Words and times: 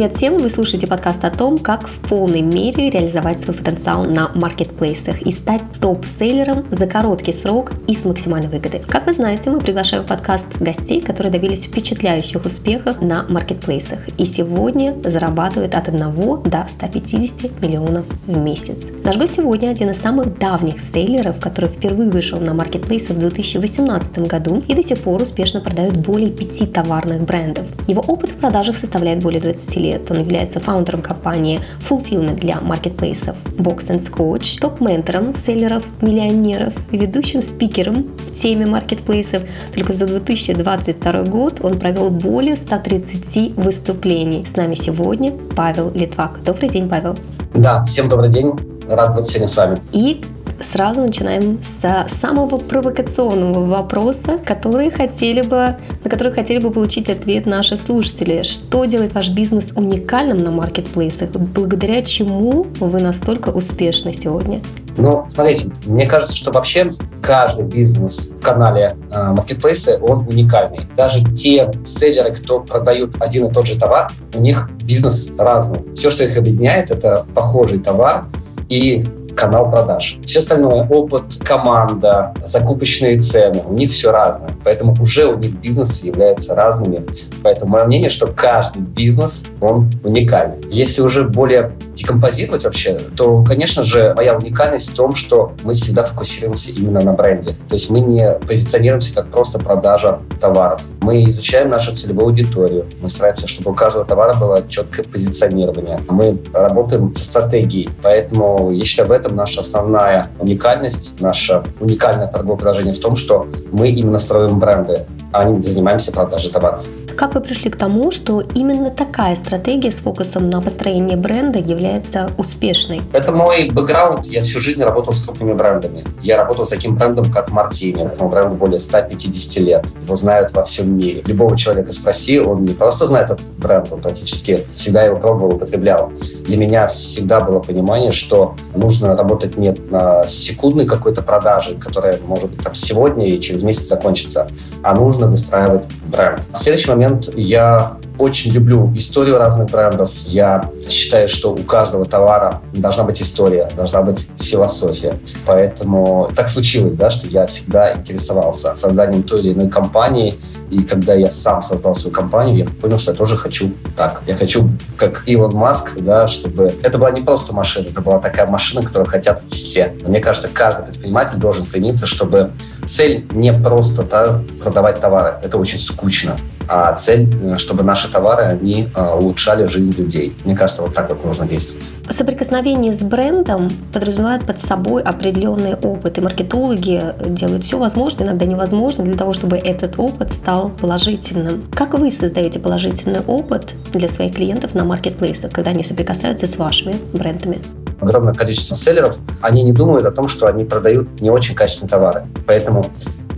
Привет 0.00 0.16
всем! 0.16 0.38
Вы 0.38 0.48
слушаете 0.48 0.86
подкаст 0.86 1.22
о 1.26 1.30
том, 1.30 1.58
как 1.58 1.86
в 1.86 2.00
полной 2.00 2.40
мере 2.40 2.88
реализовать 2.88 3.38
свой 3.38 3.54
потенциал 3.54 4.04
на 4.04 4.30
маркетплейсах 4.34 5.20
и 5.20 5.30
стать 5.30 5.60
топ-селлером 5.78 6.64
за 6.70 6.86
короткий 6.86 7.34
срок 7.34 7.72
и 7.86 7.94
с 7.94 8.06
максимальной 8.06 8.48
выгодой. 8.48 8.80
Как 8.80 9.04
вы 9.04 9.12
знаете, 9.12 9.50
мы 9.50 9.60
приглашаем 9.60 10.02
в 10.02 10.06
подкаст 10.06 10.56
гостей, 10.58 11.02
которые 11.02 11.30
добились 11.30 11.66
впечатляющих 11.66 12.42
успехов 12.42 13.02
на 13.02 13.26
маркетплейсах 13.28 13.98
и 14.16 14.24
сегодня 14.24 14.96
зарабатывают 15.04 15.74
от 15.74 15.88
1 15.88 16.00
до 16.44 16.64
150 16.66 17.60
миллионов 17.60 18.06
в 18.26 18.38
месяц. 18.38 18.88
Наш 19.04 19.18
гость 19.18 19.36
сегодня 19.36 19.68
один 19.68 19.90
из 19.90 20.00
самых 20.00 20.38
давних 20.38 20.80
селлеров, 20.80 21.40
который 21.40 21.68
впервые 21.68 22.08
вышел 22.08 22.40
на 22.40 22.54
маркетплейсы 22.54 23.12
в 23.12 23.18
2018 23.18 24.20
году 24.20 24.62
и 24.66 24.72
до 24.72 24.82
сих 24.82 25.00
пор 25.00 25.20
успешно 25.20 25.60
продает 25.60 25.98
более 25.98 26.30
пяти 26.30 26.64
товарных 26.64 27.20
брендов. 27.20 27.66
Его 27.86 28.02
опыт 28.06 28.30
в 28.30 28.36
продажах 28.36 28.78
составляет 28.78 29.22
более 29.22 29.42
20 29.42 29.76
лет. 29.76 29.89
Он 30.10 30.20
является 30.20 30.60
фаундером 30.60 31.02
компании 31.02 31.60
Fulfillment 31.88 32.38
для 32.38 32.60
маркетплейсов 32.60 33.36
Box 33.56 33.88
Scotch, 33.98 34.60
топ-ментором 34.60 35.34
селлеров, 35.34 35.86
миллионеров, 36.00 36.74
ведущим 36.90 37.40
спикером 37.40 38.06
в 38.26 38.32
теме 38.32 38.66
маркетплейсов. 38.66 39.42
Только 39.74 39.92
за 39.92 40.06
2022 40.06 41.22
год 41.24 41.60
он 41.62 41.78
провел 41.78 42.10
более 42.10 42.56
130 42.56 43.56
выступлений. 43.56 44.44
С 44.44 44.56
нами 44.56 44.74
сегодня 44.74 45.32
Павел 45.56 45.90
Литвак. 45.94 46.40
Добрый 46.44 46.68
день, 46.68 46.88
Павел. 46.88 47.16
Да, 47.54 47.84
всем 47.84 48.08
добрый 48.08 48.30
день. 48.30 48.52
Рад 48.88 49.14
быть 49.14 49.26
сегодня 49.26 49.48
с 49.48 49.56
вами. 49.56 49.80
И 49.92 50.22
сразу 50.60 51.02
начинаем 51.02 51.58
с 51.62 52.06
самого 52.08 52.58
провокационного 52.58 53.64
вопроса, 53.64 54.36
который 54.44 54.90
хотели 54.90 55.42
бы, 55.42 55.76
на 56.04 56.10
который 56.10 56.32
хотели 56.32 56.58
бы 56.58 56.70
получить 56.70 57.08
ответ 57.08 57.46
наши 57.46 57.76
слушатели. 57.76 58.42
Что 58.42 58.84
делает 58.84 59.14
ваш 59.14 59.30
бизнес 59.30 59.72
уникальным 59.74 60.42
на 60.42 60.50
маркетплейсах? 60.50 61.30
Благодаря 61.30 62.02
чему 62.02 62.66
вы 62.78 63.00
настолько 63.00 63.48
успешны 63.48 64.14
сегодня? 64.14 64.60
Ну, 64.96 65.26
смотрите, 65.32 65.70
мне 65.86 66.06
кажется, 66.06 66.36
что 66.36 66.50
вообще 66.50 66.86
каждый 67.22 67.64
бизнес 67.64 68.30
в 68.30 68.40
канале 68.40 68.96
э, 69.10 69.22
маркетплейса, 69.30 69.98
он 70.02 70.26
уникальный. 70.28 70.80
Даже 70.96 71.24
те 71.32 71.72
селлеры, 71.84 72.32
кто 72.32 72.60
продают 72.60 73.16
один 73.20 73.46
и 73.46 73.52
тот 73.52 73.66
же 73.66 73.78
товар, 73.78 74.12
у 74.34 74.40
них 74.40 74.68
бизнес 74.82 75.32
разный. 75.38 75.80
Все, 75.94 76.10
что 76.10 76.24
их 76.24 76.36
объединяет, 76.36 76.90
это 76.90 77.24
похожий 77.34 77.78
товар 77.78 78.26
и 78.68 79.04
канал 79.34 79.70
продаж. 79.70 80.18
Все 80.24 80.40
остальное, 80.40 80.86
опыт, 80.88 81.38
команда, 81.42 82.34
закупочные 82.44 83.18
цены, 83.20 83.62
у 83.66 83.72
них 83.72 83.90
все 83.90 84.10
разное. 84.10 84.50
Поэтому 84.64 84.96
уже 85.00 85.26
у 85.26 85.36
них 85.36 85.52
бизнес 85.60 86.02
являются 86.02 86.54
разными. 86.54 87.04
Поэтому 87.42 87.72
мое 87.72 87.84
мнение, 87.84 88.10
что 88.10 88.26
каждый 88.26 88.82
бизнес, 88.82 89.44
он 89.60 89.90
уникальный. 90.04 90.58
Если 90.70 91.02
уже 91.02 91.24
более 91.24 91.72
декомпозировать 91.94 92.64
вообще, 92.64 92.98
то, 93.16 93.44
конечно 93.44 93.84
же, 93.84 94.14
моя 94.14 94.36
уникальность 94.36 94.90
в 94.90 94.94
том, 94.96 95.14
что 95.14 95.52
мы 95.64 95.74
всегда 95.74 96.02
фокусируемся 96.02 96.70
именно 96.72 97.00
на 97.00 97.12
бренде. 97.12 97.54
То 97.68 97.74
есть 97.74 97.90
мы 97.90 98.00
не 98.00 98.32
позиционируемся 98.46 99.14
как 99.14 99.28
просто 99.28 99.58
продажа 99.58 100.20
товаров. 100.40 100.82
Мы 101.00 101.24
изучаем 101.24 101.68
нашу 101.68 101.94
целевую 101.94 102.26
аудиторию. 102.26 102.86
Мы 103.02 103.08
стараемся, 103.08 103.46
чтобы 103.46 103.72
у 103.72 103.74
каждого 103.74 104.04
товара 104.04 104.34
было 104.34 104.66
четкое 104.68 105.04
позиционирование. 105.04 106.00
Мы 106.08 106.38
работаем 106.52 107.12
со 107.14 107.24
стратегией. 107.24 107.90
Поэтому 108.02 108.70
я 108.70 108.84
считаю, 108.84 109.08
в 109.08 109.12
этом 109.20 109.36
наша 109.36 109.60
основная 109.60 110.28
уникальность, 110.38 111.20
наша 111.20 111.62
уникальное 111.78 112.26
торговое 112.26 112.56
предложение 112.56 112.92
в 112.92 113.00
том, 113.00 113.16
что 113.16 113.46
мы 113.72 113.88
именно 113.88 114.18
строим 114.18 114.58
бренды, 114.58 115.06
а 115.32 115.44
не 115.44 115.62
занимаемся 115.62 116.12
продажей 116.12 116.50
товаров. 116.50 116.84
Как 117.20 117.34
вы 117.34 117.42
пришли 117.42 117.70
к 117.70 117.76
тому, 117.76 118.10
что 118.10 118.40
именно 118.40 118.88
такая 118.88 119.36
стратегия 119.36 119.90
с 119.90 119.96
фокусом 119.96 120.48
на 120.48 120.62
построение 120.62 121.18
бренда 121.18 121.58
является 121.58 122.30
успешной? 122.38 123.02
Это 123.12 123.30
мой 123.30 123.68
бэкграунд. 123.70 124.24
Я 124.24 124.40
всю 124.40 124.58
жизнь 124.58 124.82
работал 124.82 125.12
с 125.12 125.20
крупными 125.20 125.52
брендами. 125.52 126.02
Я 126.22 126.38
работал 126.38 126.64
с 126.64 126.70
таким 126.70 126.94
брендом, 126.94 127.30
как 127.30 127.50
Мартини. 127.50 128.06
Этому 128.06 128.30
бренду 128.30 128.56
более 128.56 128.78
150 128.78 129.62
лет. 129.62 129.84
Его 130.02 130.16
знают 130.16 130.54
во 130.54 130.62
всем 130.62 130.96
мире. 130.96 131.20
Любого 131.26 131.58
человека 131.58 131.92
спроси, 131.92 132.40
он 132.40 132.64
не 132.64 132.72
просто 132.72 133.04
знает 133.04 133.30
этот 133.30 133.52
бренд, 133.58 133.92
он 133.92 134.00
практически 134.00 134.66
всегда 134.74 135.02
его 135.02 135.16
пробовал, 135.16 135.56
употреблял. 135.56 136.10
Для 136.46 136.56
меня 136.56 136.86
всегда 136.86 137.42
было 137.42 137.60
понимание, 137.60 138.12
что 138.12 138.56
нужно 138.74 139.14
работать 139.14 139.58
не 139.58 139.76
на 139.90 140.26
секундной 140.26 140.86
какой-то 140.86 141.20
продаже, 141.20 141.74
которая 141.74 142.18
может 142.26 142.48
быть 142.48 142.64
там 142.64 142.74
сегодня 142.74 143.26
и 143.26 143.38
через 143.38 143.62
месяц 143.62 143.82
закончится, 143.82 144.48
а 144.82 144.94
нужно 144.94 145.26
выстраивать 145.26 145.84
бренд. 146.10 146.42
Следующий 146.52 146.90
момент 146.90 147.30
я 147.34 147.96
очень 148.20 148.52
люблю 148.52 148.92
историю 148.94 149.38
разных 149.38 149.70
брендов. 149.70 150.10
Я 150.26 150.70
считаю, 150.88 151.28
что 151.28 151.52
у 151.52 151.62
каждого 151.62 152.04
товара 152.04 152.60
должна 152.74 153.04
быть 153.04 153.20
история, 153.22 153.70
должна 153.76 154.02
быть 154.02 154.28
философия. 154.38 155.18
Поэтому 155.46 156.30
так 156.34 156.48
случилось, 156.48 156.94
да, 156.96 157.10
что 157.10 157.26
я 157.26 157.46
всегда 157.46 157.94
интересовался 157.94 158.76
созданием 158.76 159.22
той 159.22 159.40
или 159.40 159.52
иной 159.54 159.68
компании. 159.68 160.38
И 160.70 160.84
когда 160.84 161.14
я 161.14 161.30
сам 161.30 161.62
создал 161.62 161.94
свою 161.94 162.14
компанию, 162.14 162.56
я 162.56 162.66
понял, 162.80 162.98
что 162.98 163.10
я 163.10 163.16
тоже 163.16 163.36
хочу 163.36 163.72
так. 163.96 164.22
Я 164.26 164.36
хочу, 164.36 164.68
как 164.96 165.24
Илон 165.26 165.54
Маск, 165.54 165.98
да, 165.98 166.28
чтобы... 166.28 166.74
Это 166.82 166.98
была 166.98 167.10
не 167.10 167.22
просто 167.22 167.52
машина, 167.52 167.88
это 167.88 168.00
была 168.02 168.18
такая 168.18 168.46
машина, 168.46 168.82
которую 168.84 169.08
хотят 169.08 169.42
все. 169.50 169.92
Мне 170.06 170.20
кажется, 170.20 170.48
каждый 170.52 170.84
предприниматель 170.84 171.38
должен 171.38 171.64
стремиться, 171.64 172.06
чтобы 172.06 172.52
цель 172.86 173.26
не 173.32 173.52
просто 173.52 174.04
да, 174.04 174.42
продавать 174.62 175.00
товары. 175.00 175.34
Это 175.42 175.58
очень 175.58 175.78
скучно 175.78 176.36
а 176.72 176.92
цель, 176.92 177.28
э, 177.42 177.58
чтобы 177.58 177.82
наши 177.82 178.08
товары, 178.10 178.44
они 178.44 178.86
э, 178.94 179.14
улучшали 179.14 179.66
жизнь 179.66 179.92
людей. 179.98 180.32
Мне 180.44 180.56
кажется, 180.56 180.82
вот 180.82 180.94
так 180.94 181.08
вот 181.08 181.24
нужно 181.24 181.44
действовать. 181.46 181.84
Соприкосновение 182.08 182.94
с 182.94 183.02
брендом 183.02 183.72
подразумевает 183.92 184.46
под 184.46 184.60
собой 184.60 185.02
определенный 185.02 185.74
опыт, 185.74 186.18
и 186.18 186.20
маркетологи 186.20 187.02
делают 187.26 187.64
все 187.64 187.76
возможное, 187.76 188.28
иногда 188.28 188.46
невозможно, 188.46 189.02
для 189.02 189.16
того, 189.16 189.32
чтобы 189.32 189.56
этот 189.56 189.98
опыт 189.98 190.32
стал 190.32 190.68
положительным. 190.68 191.64
Как 191.74 191.94
вы 191.94 192.12
создаете 192.12 192.60
положительный 192.60 193.20
опыт 193.26 193.70
для 193.92 194.08
своих 194.08 194.36
клиентов 194.36 194.72
на 194.76 194.84
маркетплейсах, 194.84 195.50
когда 195.50 195.70
они 195.70 195.82
соприкасаются 195.82 196.46
с 196.46 196.56
вашими 196.56 196.94
брендами? 197.12 197.58
огромное 198.00 198.32
количество 198.32 198.74
селлеров, 198.74 199.18
они 199.42 199.62
не 199.62 199.72
думают 199.72 200.06
о 200.06 200.10
том, 200.10 200.26
что 200.26 200.46
они 200.46 200.64
продают 200.64 201.20
не 201.20 201.28
очень 201.28 201.54
качественные 201.54 201.90
товары. 201.90 202.24
Поэтому 202.46 202.90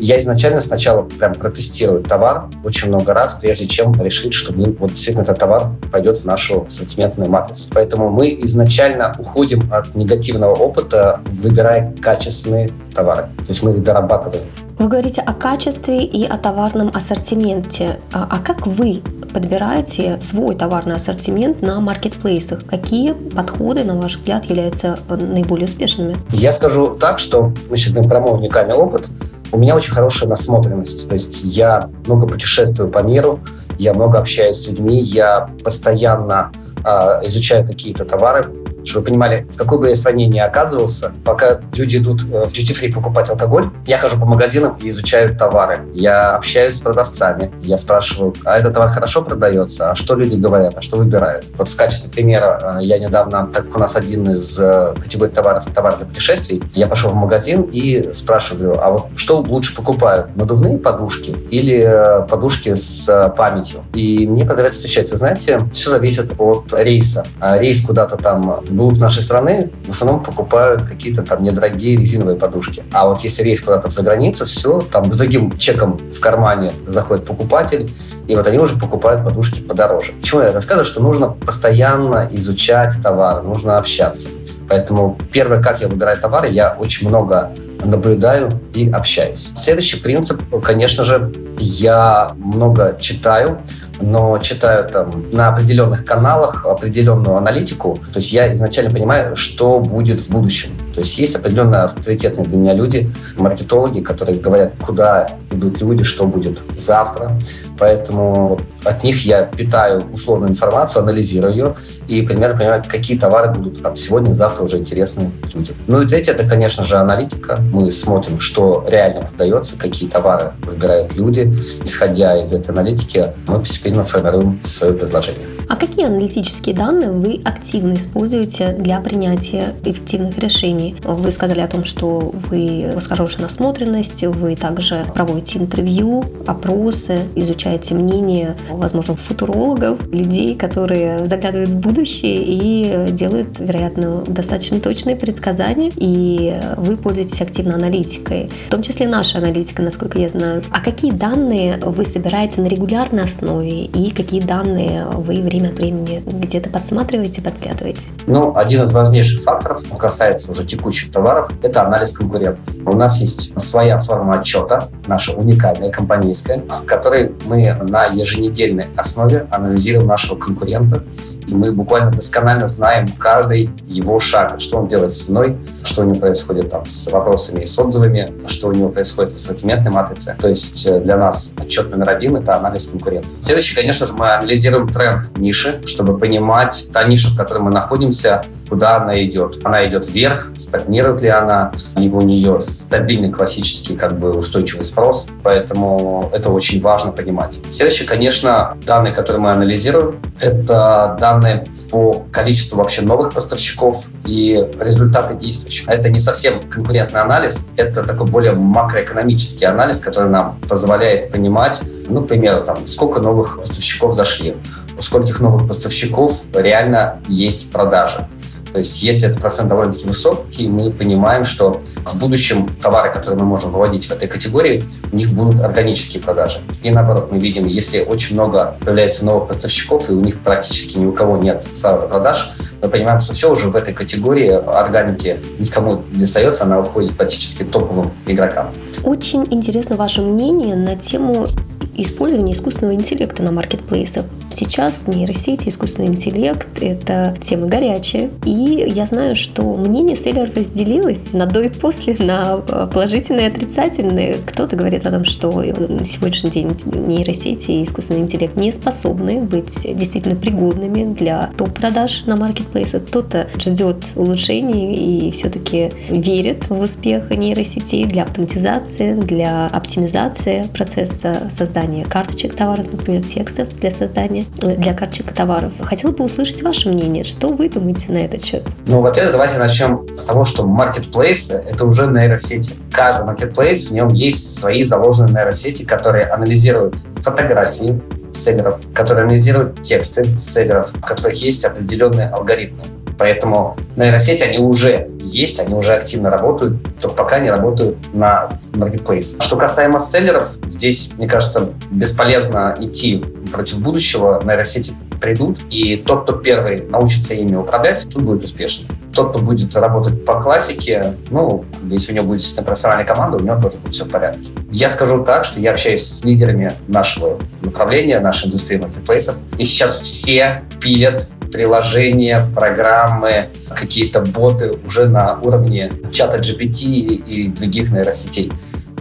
я 0.03 0.19
изначально 0.19 0.61
сначала 0.61 1.03
прям 1.03 1.35
протестирую 1.35 2.03
товар 2.03 2.47
очень 2.65 2.89
много 2.89 3.15
раз, 3.15 3.35
прежде 3.35 3.69
чем 3.69 3.95
решить, 4.03 4.35
что 4.35 4.53
мы, 4.53 4.73
вот 4.73 4.91
действительно 4.91 5.23
этот 5.23 5.39
товар 5.39 5.71
пойдет 5.93 6.19
в 6.19 6.25
нашу 6.25 6.65
ассортиментную 6.67 7.31
матрицу. 7.31 7.69
Поэтому 7.73 8.11
мы 8.11 8.31
изначально 8.41 9.15
уходим 9.17 9.73
от 9.73 9.95
негативного 9.95 10.55
опыта, 10.55 11.21
выбирая 11.27 11.95
качественные 12.03 12.73
товары. 12.93 13.29
То 13.37 13.49
есть 13.51 13.63
мы 13.63 13.71
их 13.71 13.83
дорабатываем. 13.85 14.43
Вы 14.77 14.89
говорите 14.89 15.21
о 15.21 15.35
качестве 15.35 16.05
и 16.05 16.27
о 16.27 16.37
товарном 16.37 16.91
ассортименте. 16.93 18.01
А, 18.13 18.27
а 18.29 18.39
как 18.39 18.67
вы 18.67 19.03
подбираете 19.33 20.21
свой 20.21 20.57
товарный 20.57 20.97
ассортимент 20.97 21.63
на 21.63 21.79
маркетплейсах? 21.81 22.67
Какие 22.67 23.13
подходы, 23.13 23.85
на 23.85 23.97
ваш 23.97 24.17
взгляд, 24.17 24.47
являются 24.47 24.99
наиболее 25.09 25.67
успешными? 25.67 26.17
Я 26.33 26.53
скажу 26.53 26.97
так, 26.99 27.21
что 27.21 27.53
значит, 27.69 27.95
про 28.09 28.19
мой 28.19 28.33
уникальный 28.33 28.75
опыт– 28.75 29.09
у 29.53 29.59
меня 29.59 29.77
очень 29.77 29.93
хорошая 29.93 30.29
насмотренность. 30.29 31.09
То 31.09 31.15
есть 31.15 31.45
я 31.45 31.91
много 32.07 32.27
путешествую 32.27 32.89
по 32.89 33.01
миру, 33.01 33.39
я 33.79 33.95
много 33.95 34.19
общаюсь 34.19 34.57
с 34.57 34.67
людьми, 34.67 34.99
я 34.99 35.49
постоянно 35.63 36.51
э, 36.85 37.21
изучаю 37.27 37.67
какие-то 37.67 38.05
товары, 38.05 38.51
чтобы 38.85 39.05
вы 39.05 39.07
понимали, 39.11 39.47
в 39.51 39.57
какой 39.57 39.79
бы 39.79 39.89
я 39.89 39.97
стране 39.97 40.27
ни 40.27 40.39
оказывался, 40.39 41.13
пока 41.25 41.61
люди 41.75 41.99
идут 41.99 42.23
э, 42.23 42.47
в 42.47 42.53
duty 42.53 42.73
free 42.73 42.93
покупать 42.93 43.31
алкоголь, 43.31 43.71
я 43.87 43.99
хожу 43.99 44.19
по 44.19 44.27
магазинам 44.27 44.77
и 44.81 44.89
изучаю 44.91 45.37
товары. 45.37 45.83
Я 45.95 46.37
общаюсь 46.37 46.77
с 46.77 46.81
продавцами, 46.81 47.53
я 47.63 47.79
спрашиваю, 47.79 48.35
а 48.45 48.59
этот 48.59 48.75
товар 48.75 48.89
хорошо 48.89 49.23
продается, 49.23 49.91
а 49.91 49.95
что 49.95 50.15
люди 50.15 50.37
говорят, 50.37 50.75
а 50.77 50.83
что 50.83 50.97
выбирают. 50.97 51.45
Вот 51.57 51.69
в 51.69 51.77
качестве 51.77 52.11
примера 52.11 52.79
э, 52.81 52.85
я 52.85 52.99
недавно, 52.99 53.49
так 53.53 53.67
как 53.67 53.77
у 53.77 53.79
нас 53.79 53.97
один 53.97 54.31
из 54.31 54.59
э, 54.61 54.95
категорий 55.01 55.33
товаров 55.33 55.65
товар 55.73 55.97
для 55.97 56.07
путешествий, 56.07 56.63
я 56.73 56.87
пошел 56.87 57.11
в 57.11 57.15
магазин 57.15 57.63
и 57.63 58.11
спрашиваю, 58.13 58.83
а 58.83 58.91
вот 58.91 59.07
что 59.17 59.39
лучше 59.41 59.75
покупают, 59.77 60.37
надувные 60.37 60.79
подушки 60.79 61.37
или 61.51 62.25
подушки 62.29 62.75
с 62.75 63.33
памятью? 63.37 63.81
И 63.95 64.27
мне 64.27 64.45
продавец 64.45 64.79
отвечает, 64.79 65.11
вы 65.11 65.17
знаете, 65.17 65.61
все 65.73 65.91
зависит 65.91 66.33
от 66.39 66.73
рейса. 66.73 67.27
А 67.41 67.59
рейс 67.59 67.85
куда-то 67.85 68.17
там 68.17 68.61
вглубь 68.73 68.99
нашей 68.99 69.23
страны 69.23 69.71
в 69.87 69.91
основном 69.91 70.23
покупают 70.23 70.83
какие-то 70.83 71.23
там 71.23 71.43
недорогие 71.43 71.97
резиновые 71.97 72.37
подушки. 72.37 72.83
А 72.93 73.07
вот 73.07 73.21
если 73.21 73.43
рейс 73.43 73.61
куда-то 73.61 73.89
в 73.89 73.93
заграницу, 73.93 74.45
все, 74.45 74.81
там 74.81 75.13
с 75.13 75.17
другим 75.17 75.57
чеком 75.59 75.99
в 75.99 76.21
кармане 76.21 76.73
заходит 76.87 77.25
покупатель, 77.25 77.91
и 78.27 78.35
вот 78.37 78.47
они 78.47 78.59
уже 78.59 78.79
покупают 78.79 79.25
подушки 79.25 79.61
подороже. 79.61 80.13
Почему 80.21 80.43
я 80.43 80.53
рассказываю? 80.53 80.85
Что 80.85 81.03
нужно 81.03 81.29
постоянно 81.29 82.29
изучать 82.33 82.95
товар, 83.03 83.43
нужно 83.45 83.79
общаться. 83.79 84.29
Поэтому 84.69 85.19
первое, 85.33 85.63
как 85.63 85.81
я 85.81 85.89
выбираю 85.89 86.19
товары, 86.19 86.49
я 86.49 86.77
очень 86.79 87.09
много 87.09 87.51
наблюдаю 87.85 88.61
и 88.75 88.91
общаюсь. 88.91 89.51
Следующий 89.55 89.99
принцип, 89.99 90.41
конечно 90.63 91.05
же, 91.05 91.33
я 91.59 92.33
много 92.37 92.97
читаю, 93.01 93.61
но 94.01 94.39
читаю 94.39 94.89
там 94.89 95.25
на 95.33 95.49
определенных 95.49 96.05
каналах 96.05 96.67
определенную 96.67 97.37
аналитику. 97.37 98.01
То 98.13 98.19
есть 98.19 98.33
я 98.33 98.53
изначально 98.53 98.91
понимаю, 98.91 99.37
что 99.37 99.79
будет 99.81 100.21
в 100.21 100.31
будущем. 100.31 100.71
То 100.95 101.01
есть 101.01 101.19
есть 101.19 101.37
определенно 101.37 101.85
авторитетные 101.85 102.47
для 102.47 102.59
меня 102.59 102.75
люди, 102.75 103.11
маркетологи, 103.37 104.01
которые 104.01 104.39
говорят, 104.39 104.75
куда 104.85 105.39
идут 105.51 105.81
люди, 105.81 106.03
что 106.03 106.27
будет 106.27 106.61
завтра. 106.77 107.33
Поэтому 107.79 108.61
от 108.85 109.03
них 109.03 109.25
я 109.25 109.45
питаю 109.45 110.05
условную 110.13 110.51
информацию, 110.51 111.03
анализирую 111.03 111.53
ее 111.53 111.75
и 112.09 112.23
примерно 112.23 112.59
понимаю, 112.59 112.85
какие 112.87 113.19
товары 113.19 113.53
будут 113.53 113.83
там 113.83 113.97
сегодня, 113.97 114.33
завтра 114.33 114.65
уже 114.65 114.79
интересны 114.79 115.31
людям. 115.55 115.75
Ну 115.87 116.03
и 116.03 116.07
третье, 116.07 116.33
это, 116.33 116.49
конечно 116.49 116.85
же, 116.85 116.97
аналитика. 116.97 117.59
Мы 117.73 117.91
смотрим, 117.91 118.39
что 118.39 118.85
реально 118.89 119.23
продается, 119.23 119.79
какие 119.79 120.09
товары 120.09 120.53
выбирают 120.63 121.15
люди. 121.17 121.53
Исходя 121.83 122.41
из 122.41 122.53
этой 122.53 122.71
аналитики, 122.71 123.29
мы 123.47 123.59
постепенно 123.61 124.03
формируем 124.03 124.61
свое 124.65 124.93
предложение. 124.93 125.47
А 125.73 125.77
какие 125.77 126.05
аналитические 126.05 126.75
данные 126.75 127.11
вы 127.13 127.41
активно 127.47 127.95
используете 127.95 128.73
для 128.79 129.01
принятия 129.01 129.75
эффективных 129.87 130.37
решений? 130.39 130.95
Вы 131.03 131.33
сказали 131.33 131.61
о 131.61 131.67
том, 131.67 131.85
что 131.85 132.31
вы, 132.35 132.91
у 132.91 132.95
вас 132.97 133.07
хорошая 133.07 133.45
насмотренность, 133.45 134.23
вы 134.23 134.55
также 134.55 135.07
проводите 135.15 135.59
интервью, 135.61 136.27
опросы, 136.47 137.21
изучаете 137.37 137.95
мнение, 137.95 138.55
возможно, 138.69 139.17
футурологов, 139.17 140.13
людей, 140.13 140.57
которые 140.57 141.25
заглядывают 141.25 141.71
в 141.71 141.81
будущее 141.81 142.43
и 142.45 143.11
делают, 143.11 143.59
вероятно, 143.59 144.25
достаточно 144.27 144.79
точные 144.79 145.17
предсказания, 145.17 145.91
и 145.97 146.61
вы 146.77 146.99
пользуетесь 146.99 147.41
активно 147.41 147.77
аналитикой, 147.77 148.51
в 148.69 148.71
том 148.71 148.83
числе 148.83 149.09
наша 149.09 149.39
аналитика, 149.39 149.81
насколько 149.81 150.19
я 150.19 150.29
знаю. 150.29 150.63
А 150.71 150.81
какие 150.81 151.13
данные 151.13 151.79
вы 151.79 152.05
собираете 152.05 152.61
на 152.61 152.67
регулярной 152.67 153.25
основе 153.25 153.87
и 153.87 154.11
какие 154.11 154.43
данные 154.43 155.07
вы 155.07 155.41
время 155.41 155.62
время 155.63 155.69
от 155.69 155.79
времени 155.79 156.23
где-то 156.27 156.71
подсматриваете, 156.71 157.43
подглядываете? 157.43 158.03
Ну, 158.27 158.57
один 158.57 158.83
из 158.83 158.93
важнейших 158.93 159.43
факторов, 159.43 159.83
касается 159.99 160.51
уже 160.51 160.65
текущих 160.65 161.11
товаров, 161.11 161.51
это 161.63 161.85
анализ 161.87 162.17
конкурентов. 162.17 162.75
У 162.85 162.95
нас 162.95 163.21
есть 163.21 163.59
своя 163.61 163.99
форма 163.99 164.41
отчета, 164.41 164.89
наша 165.07 165.33
уникальная, 165.33 165.91
компанейская, 165.91 166.63
в 166.69 166.85
которой 166.85 167.33
мы 167.45 167.75
на 167.83 168.07
еженедельной 168.07 168.87
основе 168.97 169.47
анализируем 169.51 170.07
нашего 170.07 170.39
конкурента 170.39 171.03
мы 171.49 171.73
буквально 171.73 172.11
досконально 172.11 172.67
знаем 172.67 173.09
каждый 173.19 173.71
его 173.87 174.19
шаг, 174.19 174.61
что 174.61 174.79
он 174.79 174.89
делает 174.89 175.11
с 175.11 175.27
ценой, 175.27 175.59
что 175.83 176.03
у 176.03 176.05
него 176.05 176.21
происходит 176.21 176.71
там 176.71 176.87
с 176.87 177.11
вопросами 177.11 177.61
и 177.61 177.67
с 177.67 177.79
отзывами, 177.79 178.33
что 178.47 178.69
у 178.69 178.73
него 178.73 178.89
происходит 178.89 179.33
в 179.33 179.37
ассортиментной 179.37 179.93
матрице. 179.93 180.37
То 180.39 180.49
есть 180.49 180.87
э, 180.87 181.01
для 181.01 181.17
нас 181.17 181.55
отчет 181.57 181.91
номер 181.91 182.11
один— 182.11 182.37
это 182.37 182.57
анализ 182.57 182.89
конкурентов. 182.89 183.33
Следующий, 183.41 183.75
конечно 183.75 184.07
же, 184.07 184.13
мы 184.15 184.33
анализируем 184.33 184.89
тренд 184.89 185.37
ниши, 185.37 185.83
чтобы 185.87 186.19
понимать 186.19 186.89
та 186.93 187.05
ниша, 187.05 187.31
в 187.31 187.37
которой 187.37 187.59
мы 187.59 187.71
находимся, 187.71 188.45
куда 188.73 188.97
она 188.97 189.23
идет. 189.23 189.59
Она 189.65 189.87
идет 189.87 190.09
вверх, 190.09 190.51
стагнирует 190.57 191.21
ли 191.21 191.29
она, 191.29 191.73
либо 191.95 192.17
у 192.17 192.23
нее 192.23 192.59
стабильный 192.63 193.31
классический 193.31 193.95
как 193.95 194.19
бы 194.19 194.33
устойчивый 194.33 194.83
спрос, 194.83 195.29
поэтому 195.43 196.31
это 196.33 196.49
очень 196.49 196.81
важно 196.81 197.13
понимать. 197.13 197.61
Следующее, 197.69 198.09
конечно, 198.09 198.79
данные, 198.87 199.13
которые 199.13 199.43
мы 199.43 199.51
анализируем, 199.51 200.19
это 200.41 201.19
данные 201.21 201.67
по 201.91 202.25
количеству 202.33 202.79
вообще 202.79 203.03
новых 203.03 203.35
поставщиков 203.35 204.09
и 204.25 204.67
результаты 204.81 205.35
действующих. 205.35 205.87
Это 205.87 206.09
не 206.09 206.19
совсем 206.19 206.67
конкурентный 206.71 207.21
анализ, 207.21 207.73
это 207.77 208.03
такой 208.05 208.27
более 208.27 208.53
макроэкономический 208.53 209.67
анализ, 209.67 210.01
который 210.01 210.31
нам 210.31 210.57
позволяет 210.67 211.31
понимать, 211.31 211.83
ну, 212.09 212.23
к 212.23 212.29
примеру, 212.29 212.63
там, 212.65 212.87
сколько 212.87 213.21
новых 213.21 213.59
поставщиков 213.59 214.15
зашли, 214.15 214.57
у 214.97 215.03
скольких 215.03 215.41
новых 215.41 215.69
поставщиков 215.69 216.45
реально 216.55 217.21
есть 217.29 217.71
продажи. 217.71 218.27
То 218.73 218.79
есть 218.79 219.03
если 219.03 219.29
этот 219.29 219.41
процент 219.41 219.69
довольно-таки 219.69 220.07
высокий, 220.07 220.69
мы 220.69 220.91
понимаем, 220.91 221.45
что 221.45 221.83
в 222.05 222.19
будущем 222.19 222.69
товары, 222.81 223.13
которые 223.13 223.39
мы 223.39 223.47
можем 223.47 223.71
выводить 223.71 224.07
в 224.07 224.11
этой 224.11 224.29
категории, 224.29 224.85
у 225.13 225.17
них 225.17 225.31
будут 225.31 225.61
органические 225.61 226.23
продажи. 226.23 226.61
И 226.83 226.91
наоборот, 226.91 227.31
мы 227.31 227.39
видим, 227.39 227.67
если 227.67 228.01
очень 228.01 228.35
много 228.35 228.77
появляется 228.81 229.25
новых 229.25 229.49
поставщиков, 229.49 230.09
и 230.11 230.15
у 230.15 230.21
них 230.21 230.41
практически 230.41 230.99
ни 230.99 231.07
у 231.07 231.13
кого 231.13 231.37
нет 231.37 231.65
сразу 231.75 232.09
продаж, 232.09 232.53
мы 232.81 232.89
понимаем, 232.89 233.21
что 233.21 233.33
все 233.33 233.51
уже 233.53 233.69
в 233.69 233.77
этой 233.77 233.95
категории 233.95 234.51
органики 234.51 235.37
никому 235.59 236.03
не 236.13 236.25
остается, 236.25 236.65
она 236.65 236.81
уходит 236.81 237.17
практически 237.17 237.63
топовым 237.63 238.11
игрокам. 238.27 238.71
Очень 239.05 239.47
интересно 239.51 239.97
ваше 239.97 240.23
мнение 240.23 240.77
на 240.77 240.97
тему 240.97 241.47
использования 241.95 242.53
искусственного 242.53 242.95
интеллекта 242.95 243.43
на 243.43 243.53
маркетплейсах. 243.53 244.25
Сейчас 244.51 245.09
нейросети, 245.09 245.69
искусственный 245.69 246.09
интеллект– 246.09 246.69
это 246.81 247.37
тема 247.41 247.67
горячая. 247.67 248.31
И 248.45 248.91
я 248.95 249.07
знаю, 249.07 249.35
что 249.35 249.63
мнение 249.77 250.17
селлеров 250.17 250.57
разделилось 250.57 251.35
на 251.35 251.47
до 251.47 251.63
и 251.63 251.69
после, 251.69 252.17
на 252.19 252.57
положительные 252.57 253.49
и 253.49 253.51
отрицательные. 253.51 254.37
Кто-то 254.47 254.77
говорит 254.77 255.07
о 255.07 255.11
том, 255.11 255.25
что 255.25 255.51
на 255.51 256.05
сегодняшний 256.05 256.51
день 256.51 256.77
нейросети 257.07 257.71
и 257.71 257.85
искусственный 257.85 258.21
интеллект 258.21 258.57
не 258.57 258.73
способны 258.73 259.41
быть 259.41 259.87
действительно 259.95 260.37
пригодными 260.37 261.13
для 261.13 261.51
топ-продаж 261.57 262.25
на 262.27 262.37
маркетплейсах. 262.37 263.05
Кто-то 263.07 263.49
ждет 263.59 264.13
улучшений 264.17 265.29
и 265.29 265.31
все-таки 265.33 265.93
верит 266.09 266.69
в 266.69 266.81
успех 266.81 267.31
нейросетей 267.31 268.05
для 268.05 268.23
автоматизации, 268.23 269.15
для 269.15 269.67
оптимизации 269.67 270.67
процесса 270.73 271.49
создания 271.51 271.82
карточек 272.09 272.55
товаров, 272.57 272.87
например, 272.91 273.23
текстов 273.23 273.69
для 273.79 273.91
создания 273.91 274.45
для 274.61 274.95
карточек 274.95 275.33
товаров. 275.33 275.73
Хотела 275.81 276.13
бы 276.13 276.25
услышать 276.25 276.63
ваше 276.63 276.89
мнение. 276.89 277.25
Что 277.25 277.49
вы 277.49 277.69
думаете 277.69 278.13
на 278.13 278.19
этот 278.19 278.45
счет? 278.45 278.63
Ну, 278.87 279.01
во-первых, 279.01 279.33
давайте 279.33 279.59
начнем 279.59 280.07
с 280.17 280.25
того, 280.25 280.45
что 280.45 280.65
маркетплейс— 280.65 281.51
это 281.51 281.85
уже 281.87 282.07
нейросети. 282.07 282.75
Каждый 282.93 283.25
маркетплейс, 283.25 283.89
в 283.89 283.93
нем 283.93 284.09
есть 284.09 284.59
свои 284.59 284.83
заложенные 284.83 285.35
нейросети, 285.35 285.85
которые 285.85 286.27
анализируют 286.27 286.97
фотографии 287.17 288.01
селлеров, 288.31 288.81
которые 288.95 289.25
анализируют 289.25 289.83
тексты 289.83 290.37
селлеров, 290.37 290.93
в 290.93 291.01
которых 291.01 291.35
есть 291.43 291.65
определенные 291.65 292.29
алгоритмы. 292.29 292.83
Поэтому 293.19 293.77
нейросети, 293.97 294.43
они 294.43 294.59
уже 294.59 295.09
есть, 295.21 295.61
они 295.61 295.75
уже 295.75 295.95
активно 295.95 296.31
работают, 296.31 296.79
только 297.01 297.17
пока 297.17 297.39
не 297.39 297.51
работают 297.51 297.97
на 298.15 298.47
marketplace. 298.73 299.43
Что 299.43 299.57
касаемо 299.57 299.99
селлеров, 299.99 300.59
здесь, 300.69 301.13
мне 301.17 301.29
кажется, 301.29 301.71
бесполезно 301.91 302.77
идти 302.81 303.25
против 303.53 303.83
будущего. 303.83 304.43
Нейросети 304.45 304.93
придут, 305.23 305.61
и 305.71 305.97
тот, 305.97 306.25
кто 306.25 306.33
первый 306.33 306.83
научится 306.91 307.33
ими 307.33 307.55
управлять, 307.55 308.07
тут 308.13 308.25
будет 308.25 308.45
успешным. 308.45 308.89
Тот, 309.15 309.31
кто 309.31 309.39
будет 309.39 309.75
работать 309.77 310.25
по 310.25 310.41
классике, 310.41 311.15
ну, 311.31 311.65
если 311.89 312.13
у 312.13 312.17
него 312.17 312.27
будет 312.27 312.43
профессиональная 312.65 313.07
команда, 313.07 313.37
у 313.37 313.41
него 313.41 313.57
тоже 313.61 313.79
будет 313.79 313.95
все 313.95 314.05
в 314.05 314.11
порядке. 314.11 314.51
Я 314.71 314.89
скажу 314.89 315.23
так, 315.23 315.45
что 315.45 315.61
я 315.61 315.71
общаюсь 315.71 316.05
с 316.05 316.25
лидерами 316.25 316.73
нашего 316.89 317.39
направления, 317.61 318.19
нашей 318.19 318.49
индустрии 318.49 318.79
маркетплейсов, 318.79 319.37
и 319.59 319.65
сейчас 319.65 320.01
все 320.01 320.63
пилят 320.81 321.31
приложения, 321.53 322.49
программы, 322.55 323.47
какие-то 323.69 324.23
боты 324.23 324.79
уже 324.87 325.07
на 325.07 325.39
уровне 325.41 325.93
чата 326.11 326.39
GPT 326.39 326.85
и 326.87 327.49
других 327.49 327.93
нейросетей. 327.93 328.51